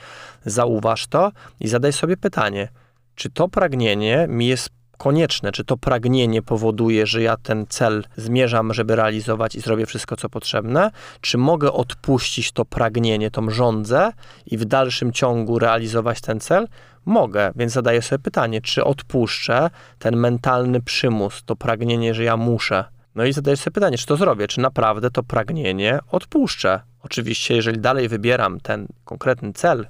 Zauważ 0.45 1.07
to 1.07 1.33
i 1.61 1.69
zadaj 1.69 1.93
sobie 1.93 2.17
pytanie, 2.17 2.69
czy 3.15 3.31
to 3.31 3.49
pragnienie 3.49 4.27
mi 4.29 4.47
jest 4.47 4.71
konieczne, 4.99 5.53
czy 5.53 5.65
to 5.65 5.77
pragnienie 5.77 6.43
powoduje, 6.43 7.07
że 7.07 7.23
ja 7.23 7.37
ten 7.37 7.67
cel 7.69 8.05
zmierzam, 8.17 8.75
żeby 8.75 8.97
realizować 8.97 9.55
i 9.55 9.61
zrobię 9.61 9.87
wszystko, 9.87 10.17
co 10.17 10.29
potrzebne, 10.29 10.91
czy 11.21 11.39
mogę 11.39 11.73
odpuścić 11.73 12.53
to 12.53 12.65
pragnienie, 12.65 13.31
tą 13.31 13.51
żądzę 13.51 14.13
i 14.47 14.59
w 14.59 14.65
dalszym 14.65 15.13
ciągu 15.13 15.59
realizować 15.59 16.21
ten 16.21 16.41
cel? 16.41 16.69
Mogę, 17.05 17.53
więc 17.57 17.73
zadaję 17.73 18.03
sobie 18.03 18.19
pytanie, 18.19 18.61
czy 18.61 18.85
odpuszczę 18.85 19.71
ten 19.99 20.17
mentalny 20.17 20.83
przymus, 20.83 21.43
to 21.45 21.57
pragnienie, 21.57 22.15
że 22.15 22.25
ja 22.25 22.37
muszę 22.37 22.85
No 23.17 23.25
i 23.25 23.33
zadajesz 23.33 23.61
sobie 23.61 23.75
pytanie, 23.75 23.99
czy 23.99 24.07
to 24.07 24.17
zrobię, 24.17 24.49
czy 24.49 24.61
naprawdę 24.61 25.11
to 25.11 25.23
pragnienie 25.23 25.99
odpuszczę. 26.11 26.81
Oczywiście, 27.03 27.55
jeżeli 27.55 27.79
dalej 27.79 28.09
wybieram 28.09 28.61
ten 28.61 28.87
konkretny 29.05 29.53
cel, 29.53 29.87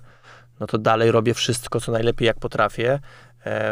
no 0.61 0.67
to 0.67 0.79
dalej 0.79 1.11
robię 1.11 1.35
wszystko, 1.35 1.81
co 1.81 1.93
najlepiej 1.93 2.27
jak 2.27 2.39
potrafię, 2.39 2.99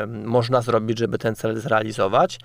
można 0.06 0.62
zrobić, 0.62 0.98
żeby 0.98 1.18
ten 1.18 1.34
cel 1.34 1.60
zrealizować, 1.60 2.38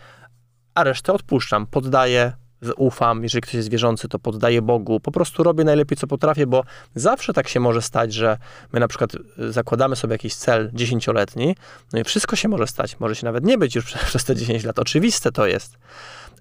a 0.76 0.84
resztę 0.84 1.14
odpuszczam, 1.14 1.68
poddaję, 1.68 2.34
ufam, 2.78 3.24
jeżeli 3.24 3.42
ktoś 3.42 3.54
jest 3.54 3.70
wierzący, 3.70 4.08
to 4.08 4.20
poddaję 4.20 4.62
Bogu, 4.62 5.00
po 5.00 5.12
prostu 5.12 5.44
robię 5.44 5.64
najlepiej, 5.64 5.98
co 5.98 6.08
potrafię, 6.08 6.48
bo 6.48 6.64
zawsze 6.96 7.34
tak 7.34 7.48
się 7.48 7.60
może 7.60 7.82
stać, 7.82 8.14
że 8.14 8.38
my 8.74 8.80
na 8.80 8.88
przykład 8.88 9.16
y, 9.16 9.52
zakładamy 9.52 9.96
sobie 9.96 10.14
jakiś 10.14 10.36
cel 10.36 10.72
dziesięcioletni, 10.74 11.56
no 11.94 12.00
i 12.00 12.04
wszystko 12.04 12.36
się 12.36 12.48
może 12.48 12.68
stać, 12.68 13.00
może 13.00 13.16
się 13.16 13.26
nawet 13.26 13.46
nie 13.46 13.58
być 13.58 13.76
już 13.76 13.94
przez 14.10 14.26
te 14.26 14.36
10 14.36 14.64
lat, 14.64 14.80
oczywiste 14.80 15.32
to 15.32 15.48
jest, 15.48 15.78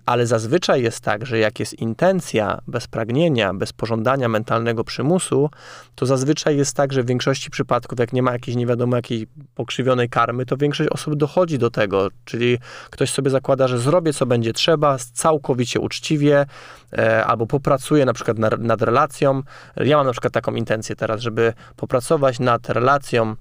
ale 0.08 0.26
zazwyczaj 0.26 0.82
jest 0.82 1.00
tak, 1.00 1.26
że 1.26 1.38
jak 1.38 1.60
jest 1.60 1.74
intencja 1.74 2.58
bez 2.66 2.86
pragnienia, 2.86 3.54
bez 3.54 3.72
pożądania 3.72 4.28
mentalnego 4.28 4.84
przymusu, 4.84 5.50
to 5.94 6.06
zazwyczaj 6.06 6.56
jest 6.56 6.76
tak, 6.76 6.92
że 6.92 7.02
w 7.02 7.06
większości 7.06 7.50
przypadków, 7.50 7.98
jak 7.98 8.12
nie 8.12 8.22
ma 8.22 8.32
jakiejś 8.32 8.56
nie 8.56 8.66
wiadomo 8.66 8.96
jakiej 8.96 9.26
pokrzywionej 9.54 10.08
karmy, 10.08 10.46
to 10.46 10.56
większość 10.56 10.90
osób 10.90 11.14
dochodzi 11.14 11.58
do 11.58 11.70
tego. 11.70 12.08
Czyli 12.24 12.58
ktoś 12.90 13.10
sobie 13.10 13.30
zakłada, 13.30 13.68
że 13.68 13.78
zrobię 13.78 14.12
co 14.12 14.26
będzie 14.26 14.52
trzeba, 14.52 14.98
całkowicie 15.12 15.80
uczciwie, 15.80 16.46
e, 16.98 17.24
albo 17.24 17.46
popracuję 17.46 18.04
na 18.04 18.12
przykład 18.12 18.38
nad, 18.38 18.60
nad 18.60 18.82
relacją. 18.82 19.42
Ja 19.76 19.96
mam 19.96 20.06
na 20.06 20.12
przykład 20.12 20.32
taką 20.32 20.54
intencję 20.54 20.96
teraz, 20.96 21.20
żeby 21.20 21.52
popracować 21.76 22.40
nad 22.40 22.68
relacją 22.68 23.36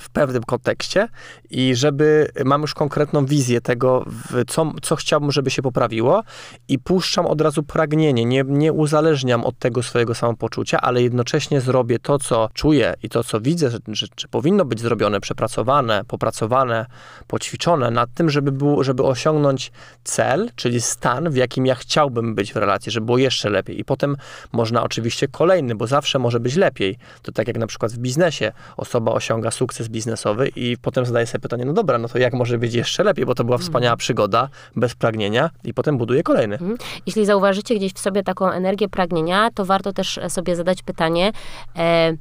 w 0.00 0.10
pewnym 0.10 0.42
kontekście 0.42 1.08
i 1.50 1.74
żeby 1.74 2.28
mam 2.44 2.60
już 2.60 2.74
konkretną 2.74 3.26
wizję 3.26 3.60
tego, 3.60 4.04
co, 4.48 4.72
co 4.82 4.96
chciałbym, 4.96 5.32
żeby 5.32 5.50
się 5.50 5.62
poprawiło 5.62 6.22
i 6.68 6.78
puszczam 6.78 7.26
od 7.26 7.40
razu 7.40 7.62
pragnienie, 7.62 8.24
nie, 8.24 8.44
nie 8.46 8.72
uzależniam 8.72 9.44
od 9.44 9.58
tego 9.58 9.82
swojego 9.82 10.14
samopoczucia, 10.14 10.80
ale 10.80 11.02
jednocześnie 11.02 11.60
zrobię 11.60 11.98
to, 11.98 12.18
co 12.18 12.48
czuję 12.54 12.94
i 13.02 13.08
to, 13.08 13.24
co 13.24 13.40
widzę, 13.40 13.70
że, 13.70 13.78
że 13.92 14.28
powinno 14.30 14.64
być 14.64 14.80
zrobione, 14.80 15.20
przepracowane, 15.20 16.04
popracowane, 16.08 16.86
poćwiczone 17.26 17.90
nad 17.90 18.14
tym, 18.14 18.30
żeby, 18.30 18.52
było, 18.52 18.84
żeby 18.84 19.02
osiągnąć 19.02 19.72
cel, 20.04 20.50
czyli 20.56 20.80
stan, 20.80 21.30
w 21.30 21.36
jakim 21.36 21.66
ja 21.66 21.74
chciałbym 21.74 22.34
być 22.34 22.52
w 22.52 22.56
relacji, 22.56 22.92
żeby 22.92 23.06
było 23.06 23.18
jeszcze 23.18 23.50
lepiej. 23.50 23.80
I 23.80 23.84
potem 23.84 24.16
można 24.52 24.82
oczywiście 24.82 25.28
kolejny, 25.28 25.74
bo 25.74 25.86
zawsze 25.86 26.18
może 26.18 26.40
być 26.40 26.56
lepiej. 26.56 26.98
To 27.22 27.32
tak 27.32 27.48
jak 27.48 27.58
na 27.58 27.66
przykład 27.66 27.92
w 27.92 27.98
biznesie 27.98 28.52
osoba 28.76 29.12
osiąga 29.12 29.50
sukces 29.50 29.65
sukces 29.66 29.88
biznesowy 29.88 30.48
i 30.56 30.76
potem 30.82 31.06
zadaję 31.06 31.26
sobie 31.26 31.42
pytanie, 31.42 31.64
no 31.64 31.72
dobra, 31.72 31.98
no 31.98 32.08
to 32.08 32.18
jak 32.18 32.34
może 32.34 32.58
być 32.58 32.74
jeszcze 32.74 33.04
lepiej, 33.04 33.26
bo 33.26 33.34
to 33.34 33.44
była 33.44 33.58
wspaniała 33.58 33.92
mhm. 33.92 33.98
przygoda, 33.98 34.48
bez 34.76 34.94
pragnienia 34.94 35.50
i 35.64 35.74
potem 35.74 35.98
buduję 35.98 36.22
kolejny. 36.22 36.54
Mhm. 36.54 36.76
Jeśli 37.06 37.26
zauważycie 37.26 37.74
gdzieś 37.74 37.92
w 37.92 37.98
sobie 37.98 38.22
taką 38.22 38.50
energię 38.50 38.88
pragnienia, 38.88 39.50
to 39.54 39.64
warto 39.64 39.92
też 39.92 40.20
sobie 40.28 40.56
zadać 40.56 40.82
pytanie, 40.82 41.32
e, 41.76 42.16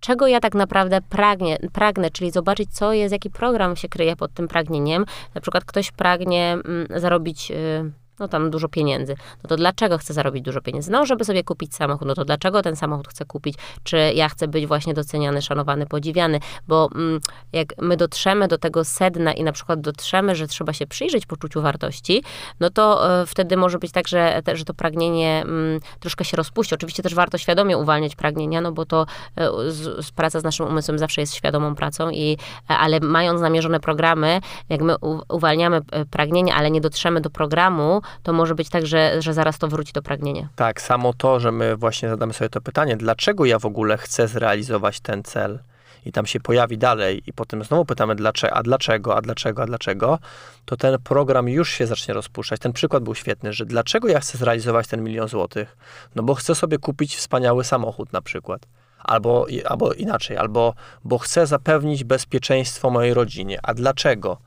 czego 0.00 0.26
ja 0.26 0.40
tak 0.40 0.54
naprawdę 0.54 1.00
pragnie, 1.08 1.58
pragnę, 1.72 2.10
czyli 2.10 2.30
zobaczyć, 2.30 2.70
co 2.72 2.92
jest, 2.92 3.12
jaki 3.12 3.30
program 3.30 3.76
się 3.76 3.88
kryje 3.88 4.16
pod 4.16 4.34
tym 4.34 4.48
pragnieniem. 4.48 5.04
Na 5.34 5.40
przykład 5.40 5.64
ktoś 5.64 5.92
pragnie 5.92 6.52
mm, 6.52 7.00
zarobić 7.00 7.50
y, 7.50 7.92
no 8.20 8.28
tam 8.28 8.50
dużo 8.50 8.68
pieniędzy. 8.68 9.16
No 9.42 9.48
to 9.48 9.56
dlaczego 9.56 9.98
chcę 9.98 10.14
zarobić 10.14 10.44
dużo 10.44 10.60
pieniędzy? 10.60 10.90
No, 10.90 11.06
żeby 11.06 11.24
sobie 11.24 11.44
kupić 11.44 11.74
samochód. 11.74 12.08
No 12.08 12.14
to 12.14 12.24
dlaczego 12.24 12.62
ten 12.62 12.76
samochód 12.76 13.08
chcę 13.08 13.24
kupić? 13.24 13.54
Czy 13.82 13.96
ja 14.14 14.28
chcę 14.28 14.48
być 14.48 14.66
właśnie 14.66 14.94
doceniany, 14.94 15.42
szanowany, 15.42 15.86
podziwiany? 15.86 16.40
Bo 16.68 16.88
mm, 16.94 17.20
jak 17.52 17.68
my 17.78 17.96
dotrzemy 17.96 18.48
do 18.48 18.58
tego 18.58 18.84
sedna 18.84 19.32
i 19.32 19.42
na 19.42 19.52
przykład 19.52 19.80
dotrzemy, 19.80 20.36
że 20.36 20.46
trzeba 20.46 20.72
się 20.72 20.86
przyjrzeć 20.86 21.26
poczuciu 21.26 21.62
wartości, 21.62 22.22
no 22.60 22.70
to 22.70 23.10
y, 23.22 23.26
wtedy 23.26 23.56
może 23.56 23.78
być 23.78 23.92
tak, 23.92 24.08
że, 24.08 24.42
te, 24.44 24.56
że 24.56 24.64
to 24.64 24.74
pragnienie 24.74 25.44
y, 25.76 25.98
troszkę 26.00 26.24
się 26.24 26.36
rozpuści. 26.36 26.74
Oczywiście 26.74 27.02
też 27.02 27.14
warto 27.14 27.38
świadomie 27.38 27.78
uwalniać 27.78 28.16
pragnienia, 28.16 28.60
no 28.60 28.72
bo 28.72 28.86
to 28.86 29.06
y, 29.66 29.70
z, 29.70 30.06
z 30.06 30.10
praca 30.10 30.40
z 30.40 30.44
naszym 30.44 30.66
umysłem 30.66 30.98
zawsze 30.98 31.20
jest 31.20 31.34
świadomą 31.34 31.74
pracą, 31.74 32.10
i, 32.10 32.38
ale 32.68 33.00
mając 33.00 33.40
namierzone 33.40 33.80
programy, 33.80 34.40
jak 34.68 34.82
my 34.82 34.94
uwalniamy 35.28 35.80
pragnienia, 36.10 36.54
ale 36.54 36.70
nie 36.70 36.80
dotrzemy 36.80 37.20
do 37.20 37.30
programu, 37.30 38.02
to 38.22 38.32
może 38.32 38.54
być 38.54 38.68
tak, 38.68 38.86
że, 38.86 39.22
że 39.22 39.34
zaraz 39.34 39.58
to 39.58 39.68
wróci 39.68 39.92
do 39.92 40.02
pragnienia. 40.02 40.48
Tak, 40.56 40.80
samo 40.80 41.12
to, 41.12 41.40
że 41.40 41.52
my 41.52 41.76
właśnie 41.76 42.08
zadamy 42.08 42.32
sobie 42.32 42.48
to 42.48 42.60
pytanie, 42.60 42.96
dlaczego 42.96 43.44
ja 43.44 43.58
w 43.58 43.66
ogóle 43.66 43.98
chcę 43.98 44.28
zrealizować 44.28 45.00
ten 45.00 45.22
cel 45.22 45.58
i 46.06 46.12
tam 46.12 46.26
się 46.26 46.40
pojawi 46.40 46.78
dalej 46.78 47.22
i 47.26 47.32
potem 47.32 47.64
znowu 47.64 47.84
pytamy 47.84 48.14
dlaczego, 48.14 48.54
a 48.54 48.62
dlaczego, 48.62 49.16
a 49.16 49.20
dlaczego, 49.20 49.62
a 49.62 49.66
dlaczego, 49.66 50.18
to 50.64 50.76
ten 50.76 50.98
program 50.98 51.48
już 51.48 51.70
się 51.70 51.86
zacznie 51.86 52.14
rozpuszczać. 52.14 52.60
Ten 52.60 52.72
przykład 52.72 53.02
był 53.02 53.14
świetny, 53.14 53.52
że 53.52 53.66
dlaczego 53.66 54.08
ja 54.08 54.20
chcę 54.20 54.38
zrealizować 54.38 54.86
ten 54.86 55.04
milion 55.04 55.28
złotych? 55.28 55.76
No 56.14 56.22
bo 56.22 56.34
chcę 56.34 56.54
sobie 56.54 56.78
kupić 56.78 57.16
wspaniały 57.16 57.64
samochód 57.64 58.12
na 58.12 58.22
przykład. 58.22 58.66
Albo, 58.98 59.46
albo 59.64 59.92
inaczej, 59.92 60.36
albo 60.36 60.74
bo 61.04 61.18
chcę 61.18 61.46
zapewnić 61.46 62.04
bezpieczeństwo 62.04 62.90
mojej 62.90 63.14
rodzinie. 63.14 63.58
A 63.62 63.74
dlaczego? 63.74 64.38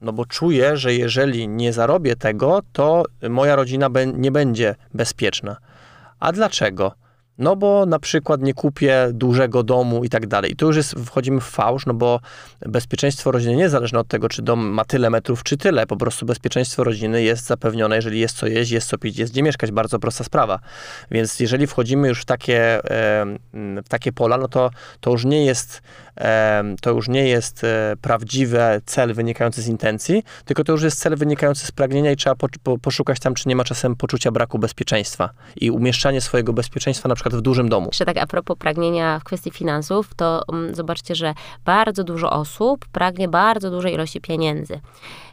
No 0.00 0.12
bo 0.12 0.26
czuję, 0.26 0.76
że 0.76 0.94
jeżeli 0.94 1.48
nie 1.48 1.72
zarobię 1.72 2.16
tego, 2.16 2.60
to 2.72 3.04
moja 3.30 3.56
rodzina 3.56 3.88
nie 4.14 4.30
będzie 4.30 4.74
bezpieczna. 4.94 5.56
A 6.20 6.32
dlaczego? 6.32 6.92
No 7.38 7.56
bo 7.56 7.86
na 7.86 7.98
przykład 7.98 8.42
nie 8.42 8.54
kupię 8.54 9.08
dużego 9.12 9.62
domu 9.62 10.04
i 10.04 10.08
tak 10.08 10.26
dalej. 10.26 10.52
I 10.52 10.56
tu 10.56 10.66
już 10.66 10.76
jest, 10.76 10.94
wchodzimy 11.06 11.40
w 11.40 11.44
fałsz, 11.44 11.86
no 11.86 11.94
bo 11.94 12.20
bezpieczeństwo 12.60 13.30
rodziny 13.30 13.56
nie 13.56 13.68
zależy 13.68 13.98
od 13.98 14.08
tego, 14.08 14.28
czy 14.28 14.42
dom 14.42 14.66
ma 14.68 14.84
tyle 14.84 15.10
metrów, 15.10 15.42
czy 15.42 15.56
tyle. 15.56 15.86
Po 15.86 15.96
prostu 15.96 16.26
bezpieczeństwo 16.26 16.84
rodziny 16.84 17.22
jest 17.22 17.46
zapewnione, 17.46 17.96
jeżeli 17.96 18.20
jest 18.20 18.36
co 18.36 18.46
jeść, 18.46 18.70
jest 18.70 18.88
co 18.88 18.98
pić, 18.98 19.18
jest 19.18 19.32
gdzie 19.32 19.42
mieszkać. 19.42 19.70
Bardzo 19.70 19.98
prosta 19.98 20.24
sprawa. 20.24 20.58
Więc 21.10 21.40
jeżeli 21.40 21.66
wchodzimy 21.66 22.08
już 22.08 22.20
w 22.20 22.24
takie, 22.24 22.80
w 23.84 23.88
takie 23.88 24.12
pola, 24.12 24.38
no 24.38 24.48
to, 24.48 24.70
to 25.00 25.10
już 25.10 25.24
nie 25.24 25.44
jest 25.44 25.82
to 26.80 26.90
już 26.90 27.08
nie 27.08 27.28
jest 27.28 27.64
e, 27.64 27.96
prawdziwy 28.00 28.58
cel 28.86 29.14
wynikający 29.14 29.62
z 29.62 29.66
intencji, 29.66 30.24
tylko 30.44 30.64
to 30.64 30.72
już 30.72 30.82
jest 30.82 30.98
cel 30.98 31.16
wynikający 31.16 31.66
z 31.66 31.72
pragnienia 31.72 32.12
i 32.12 32.16
trzeba 32.16 32.36
po, 32.36 32.48
po, 32.62 32.78
poszukać 32.78 33.20
tam, 33.20 33.34
czy 33.34 33.48
nie 33.48 33.56
ma 33.56 33.64
czasem 33.64 33.96
poczucia 33.96 34.30
braku 34.30 34.58
bezpieczeństwa 34.58 35.30
i 35.56 35.70
umieszczanie 35.70 36.20
swojego 36.20 36.52
bezpieczeństwa 36.52 37.08
na 37.08 37.14
przykład 37.14 37.25
w 37.34 37.40
dużym 37.40 37.68
domu. 37.68 37.86
Jeszcze 37.86 38.04
tak 38.04 38.16
a 38.16 38.26
propos 38.26 38.56
pragnienia 38.58 39.18
w 39.18 39.24
kwestii 39.24 39.50
finansów, 39.50 40.14
to 40.16 40.42
um, 40.48 40.74
zobaczcie, 40.74 41.14
że 41.14 41.34
bardzo 41.64 42.04
dużo 42.04 42.30
osób 42.30 42.86
pragnie 42.92 43.28
bardzo 43.28 43.70
dużej 43.70 43.94
ilości 43.94 44.20
pieniędzy. 44.20 44.80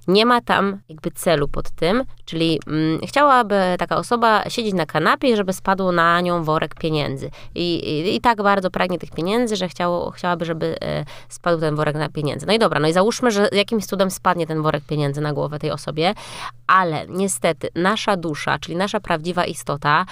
Nie 0.07 0.25
ma 0.25 0.41
tam 0.41 0.79
jakby 0.89 1.11
celu 1.11 1.47
pod 1.47 1.71
tym, 1.71 2.03
czyli 2.25 2.59
mm, 2.67 2.99
chciałaby 3.07 3.55
taka 3.79 3.97
osoba 3.97 4.49
siedzieć 4.49 4.73
na 4.73 4.85
kanapie, 4.85 5.37
żeby 5.37 5.53
spadł 5.53 5.91
na 5.91 6.21
nią 6.21 6.43
worek 6.43 6.75
pieniędzy. 6.75 7.29
I, 7.55 7.75
i, 7.75 8.15
i 8.15 8.21
tak 8.21 8.43
bardzo 8.43 8.71
pragnie 8.71 8.99
tych 8.99 9.11
pieniędzy, 9.11 9.55
że 9.55 9.67
chciało, 9.67 10.11
chciałaby, 10.11 10.45
żeby 10.45 10.75
e, 10.81 11.05
spadł 11.29 11.59
ten 11.59 11.75
worek 11.75 11.95
na 11.95 12.09
pieniędzy. 12.09 12.45
No 12.45 12.53
i 12.53 12.59
dobra, 12.59 12.79
no 12.79 12.87
i 12.87 12.93
załóżmy, 12.93 13.31
że 13.31 13.49
jakimś 13.51 13.85
cudem 13.85 14.11
spadnie 14.11 14.47
ten 14.47 14.61
worek 14.61 14.83
pieniędzy 14.83 15.21
na 15.21 15.33
głowę 15.33 15.59
tej 15.59 15.71
osobie, 15.71 16.13
ale 16.67 17.05
niestety 17.07 17.69
nasza 17.75 18.17
dusza, 18.17 18.59
czyli 18.59 18.77
nasza 18.77 18.99
prawdziwa 18.99 19.45
istota, 19.45 20.05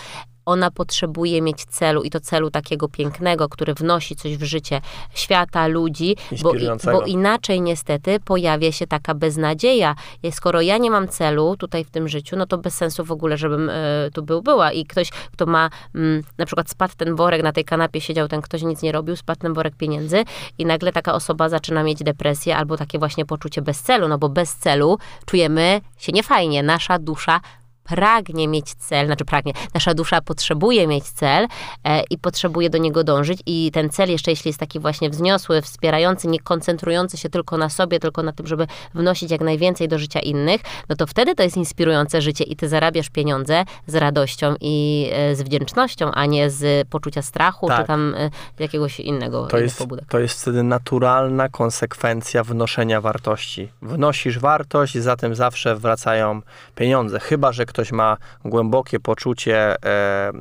ona 0.46 0.72
potrzebuje 0.72 1.42
mieć 1.42 1.66
celu 1.66 2.02
i 2.04 2.10
to 2.10 2.20
celu 2.20 2.52
takiego 2.52 2.88
pięknego, 2.88 3.50
który 3.50 3.74
wnosi 3.74 4.16
coś 4.16 4.38
w 4.38 4.44
życie 4.44 4.82
świata, 5.14 5.68
ludzi, 5.68 6.16
bo, 6.44 6.54
bo 6.92 7.02
inaczej 7.02 7.62
niestety 7.62 8.20
pojawia 8.20 8.72
się 8.72 8.88
taka 8.88 9.16
beznadzieja. 9.16 9.96
Skoro 10.32 10.62
ja 10.62 10.78
nie 10.78 10.92
mam 10.92 11.08
celu 11.08 11.56
tutaj 11.58 11.84
w 11.84 11.90
tym 11.90 12.08
życiu, 12.08 12.36
no 12.36 12.46
to 12.46 12.58
bez 12.58 12.76
sensu 12.76 13.06
w 13.06 13.12
ogóle, 13.12 13.38
żebym 13.38 13.70
y, 13.70 14.10
tu 14.14 14.24
był, 14.24 14.42
była. 14.42 14.72
I 14.72 14.86
ktoś, 14.86 15.10
kto 15.10 15.46
ma 15.46 15.70
y, 15.96 16.24
na 16.38 16.46
przykład 16.46 16.70
spadł 16.70 16.94
ten 16.98 17.16
worek, 17.16 17.44
na 17.44 17.52
tej 17.52 17.66
kanapie 17.66 18.02
siedział 18.02 18.28
ten 18.28 18.42
ktoś, 18.42 18.62
nic 18.62 18.82
nie 18.82 18.92
robił, 18.92 19.16
spadł 19.16 19.42
ten 19.42 19.54
worek 19.54 19.76
pieniędzy 19.76 20.24
i 20.58 20.66
nagle 20.66 20.92
taka 20.92 21.14
osoba 21.14 21.50
zaczyna 21.50 21.84
mieć 21.84 22.04
depresję 22.04 22.58
albo 22.58 22.78
takie 22.78 23.00
właśnie 23.00 23.26
poczucie 23.26 23.62
bez 23.62 23.82
celu, 23.82 24.08
no 24.08 24.18
bo 24.18 24.30
bez 24.30 24.56
celu 24.56 24.98
czujemy 25.26 25.82
się 25.98 26.12
niefajnie. 26.12 26.64
Nasza 26.64 27.00
dusza 27.00 27.42
pragnie 27.84 28.48
mieć 28.48 28.74
cel, 28.74 29.06
znaczy 29.06 29.26
pragnie, 29.26 29.54
nasza 29.74 29.94
dusza 29.94 30.22
potrzebuje 30.22 30.88
mieć 30.88 31.04
cel 31.04 31.48
e, 31.84 32.04
i 32.10 32.18
potrzebuje 32.18 32.70
do 32.70 32.78
niego 32.78 33.04
dążyć 33.04 33.40
i 33.46 33.72
ten 33.74 33.90
cel 33.90 34.10
jeszcze 34.10 34.32
jeśli 34.32 34.50
jest 34.50 34.60
taki 34.60 34.80
właśnie 34.80 35.10
wzniosły, 35.10 35.62
wspierający, 35.62 36.28
nie 36.28 36.40
koncentrujący 36.40 37.18
się 37.18 37.30
tylko 37.30 37.58
na 37.58 37.70
sobie, 37.70 38.00
tylko 38.00 38.24
na 38.24 38.32
tym, 38.32 38.48
żeby 38.48 38.68
wnosić 38.96 39.32
jak 39.32 39.42
najwięcej 39.42 39.88
do 39.88 40.00
życia 40.00 40.20
innych, 40.20 40.62
no 40.90 40.96
to 40.96 41.08
wtedy 41.08 41.36
to 41.36 41.44
jest 41.44 41.58
inspirujące 41.58 42.22
życie 42.22 42.44
i 42.44 42.56
ty 42.56 42.70
zarabiasz 42.70 43.10
pieniądze 43.10 43.66
z 43.88 43.96
radością 43.96 44.56
i 44.62 45.10
e, 45.14 45.36
z 45.36 45.42
wdzięcznością, 45.42 46.12
a 46.12 46.26
nie 46.26 46.50
z 46.50 46.88
poczucia 46.88 47.22
strachu, 47.22 47.68
tak. 47.68 47.82
czy 47.82 47.88
tam 47.88 48.16
e, 48.18 48.30
jakiegoś 48.60 49.00
innego 49.00 49.48
to 49.48 49.58
jest, 49.58 49.78
pobudek. 49.78 50.06
To 50.10 50.20
jest 50.20 50.42
wtedy 50.42 50.64
naturalna 50.64 51.50
konsekwencja 51.50 52.44
wnoszenia 52.44 53.02
wartości. 53.02 53.70
Wnosisz 53.82 54.40
wartość, 54.40 54.98
zatem 54.98 55.36
zawsze 55.36 55.76
wracają 55.76 56.42
pieniądze, 56.76 57.20
chyba, 57.20 57.52
że 57.52 57.66
ktoś 57.72 57.92
ma 57.92 58.18
głębokie 58.46 59.00
poczucie, 59.00 59.76
e, 59.86 60.32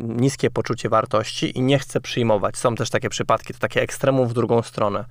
niskie 0.00 0.50
poczucie 0.50 0.88
wartości 0.88 1.58
i 1.58 1.62
nie 1.62 1.78
chce 1.78 2.00
przyjmować. 2.00 2.56
Są 2.56 2.74
też 2.74 2.90
takie 2.90 3.08
przypadki, 3.08 3.54
to 3.54 3.58
takie 3.58 3.82
ekstremum 3.82 4.28
w 4.28 4.32
drugą 4.32 4.62
stronę. 4.62 5.04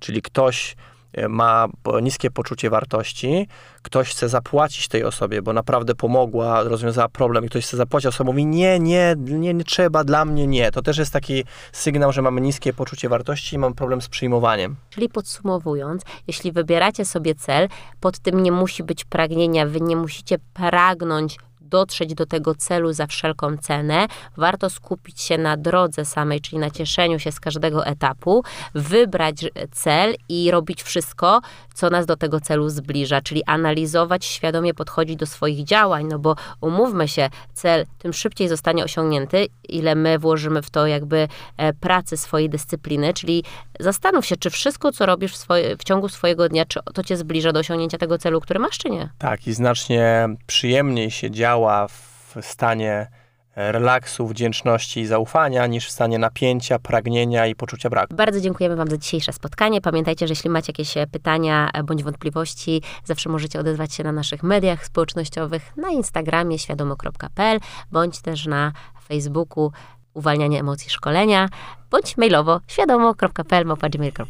Czyli 0.00 0.22
ktoś 0.22 0.72
e, 0.72 0.95
ma 1.28 1.68
po- 1.82 2.00
niskie 2.00 2.30
poczucie 2.30 2.70
wartości, 2.70 3.48
ktoś 3.82 4.10
chce 4.10 4.28
zapłacić 4.28 4.88
tej 4.88 5.04
osobie, 5.04 5.42
bo 5.42 5.52
naprawdę 5.52 5.94
pomogła, 5.94 6.62
rozwiązała 6.62 7.08
problem 7.08 7.44
i 7.44 7.48
ktoś 7.48 7.64
chce 7.66 7.76
zapłacić, 7.76 8.06
osoba 8.06 8.30
mówi 8.30 8.46
nie, 8.46 8.80
nie, 8.80 9.14
nie, 9.18 9.54
nie 9.54 9.64
trzeba, 9.64 10.04
dla 10.04 10.24
mnie 10.24 10.46
nie. 10.46 10.70
To 10.70 10.82
też 10.82 10.98
jest 10.98 11.12
taki 11.12 11.44
sygnał, 11.72 12.12
że 12.12 12.22
mamy 12.22 12.40
niskie 12.40 12.72
poczucie 12.72 13.08
wartości 13.08 13.56
i 13.56 13.58
mamy 13.58 13.74
problem 13.74 14.00
z 14.00 14.08
przyjmowaniem. 14.08 14.76
Czyli 14.90 15.08
podsumowując, 15.08 16.02
jeśli 16.26 16.52
wybieracie 16.52 17.04
sobie 17.04 17.34
cel, 17.34 17.68
pod 18.00 18.18
tym 18.18 18.42
nie 18.42 18.52
musi 18.52 18.82
być 18.82 19.04
pragnienia, 19.04 19.66
wy 19.66 19.80
nie 19.80 19.96
musicie 19.96 20.38
pragnąć 20.54 21.38
dotrzeć 21.68 22.14
do 22.14 22.26
tego 22.26 22.54
celu 22.54 22.92
za 22.92 23.06
wszelką 23.06 23.56
cenę. 23.56 24.06
Warto 24.36 24.70
skupić 24.70 25.20
się 25.20 25.38
na 25.38 25.56
drodze 25.56 26.04
samej, 26.04 26.40
czyli 26.40 26.58
na 26.58 26.70
cieszeniu 26.70 27.18
się 27.18 27.32
z 27.32 27.40
każdego 27.40 27.86
etapu, 27.86 28.42
wybrać 28.74 29.44
cel 29.72 30.14
i 30.28 30.50
robić 30.50 30.82
wszystko, 30.82 31.40
co 31.74 31.90
nas 31.90 32.06
do 32.06 32.16
tego 32.16 32.40
celu 32.40 32.68
zbliża, 32.68 33.20
czyli 33.20 33.44
analizować, 33.44 34.24
świadomie 34.24 34.74
podchodzić 34.74 35.16
do 35.16 35.26
swoich 35.26 35.64
działań, 35.64 36.06
no 36.06 36.18
bo 36.18 36.36
umówmy 36.60 37.08
się, 37.08 37.30
cel 37.54 37.86
tym 37.98 38.12
szybciej 38.12 38.48
zostanie 38.48 38.84
osiągnięty, 38.84 39.46
ile 39.68 39.94
my 39.94 40.18
włożymy 40.18 40.62
w 40.62 40.70
to 40.70 40.86
jakby 40.86 41.28
e, 41.56 41.72
pracy 41.72 42.16
swojej 42.16 42.50
dyscypliny, 42.50 43.14
czyli 43.14 43.44
zastanów 43.80 44.26
się, 44.26 44.36
czy 44.36 44.50
wszystko, 44.50 44.92
co 44.92 45.06
robisz 45.06 45.32
w, 45.32 45.36
swoje, 45.36 45.76
w 45.76 45.84
ciągu 45.84 46.08
swojego 46.08 46.48
dnia, 46.48 46.64
czy 46.64 46.80
to 46.94 47.02
cię 47.02 47.16
zbliża 47.16 47.52
do 47.52 47.60
osiągnięcia 47.60 47.98
tego 47.98 48.18
celu, 48.18 48.40
który 48.40 48.60
masz, 48.60 48.78
czy 48.78 48.90
nie? 48.90 49.08
Tak, 49.18 49.46
i 49.46 49.52
znacznie 49.52 50.28
przyjemniej 50.46 51.10
się 51.10 51.30
działa 51.30 51.55
w 51.88 52.36
stanie 52.40 53.06
e, 53.54 53.72
relaksu, 53.72 54.26
wdzięczności 54.26 55.00
i 55.00 55.06
zaufania, 55.06 55.66
niż 55.66 55.86
w 55.86 55.90
stanie 55.90 56.18
napięcia, 56.18 56.78
pragnienia 56.78 57.46
i 57.46 57.54
poczucia 57.54 57.90
braku. 57.90 58.14
Bardzo 58.14 58.40
dziękujemy 58.40 58.76
Wam 58.76 58.90
za 58.90 58.96
dzisiejsze 58.96 59.32
spotkanie. 59.32 59.80
Pamiętajcie, 59.80 60.26
że 60.26 60.32
jeśli 60.32 60.50
macie 60.50 60.70
jakieś 60.70 60.96
e, 60.96 61.06
pytania 61.06 61.70
e, 61.74 61.82
bądź 61.82 62.02
wątpliwości, 62.02 62.82
zawsze 63.04 63.28
możecie 63.28 63.60
odezwać 63.60 63.94
się 63.94 64.04
na 64.04 64.12
naszych 64.12 64.42
mediach 64.42 64.86
społecznościowych, 64.86 65.76
na 65.76 65.88
Instagramie 65.88 66.58
świadomo.pl, 66.58 67.58
bądź 67.92 68.20
też 68.20 68.46
na 68.46 68.72
Facebooku 69.08 69.72
uwalnianie 70.14 70.60
emocji 70.60 70.90
szkolenia, 70.90 71.48
bądź 71.90 72.16
mailowo 72.16 72.60
świadomo.pl. 72.66 73.66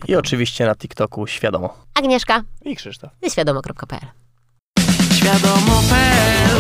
I 0.09 0.17
oczywiście 0.17 0.67
na 0.67 0.75
TikToku 0.75 1.27
świadomo. 1.27 1.75
Agnieszka, 1.95 2.43
I 2.65 2.77
Krzysztof. 2.77 3.11
ze 3.23 3.31
świadomo.pl. 3.31 4.26
Świadomo.pl. 5.17 6.59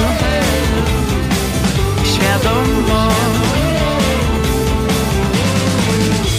Świadomo 2.04 3.12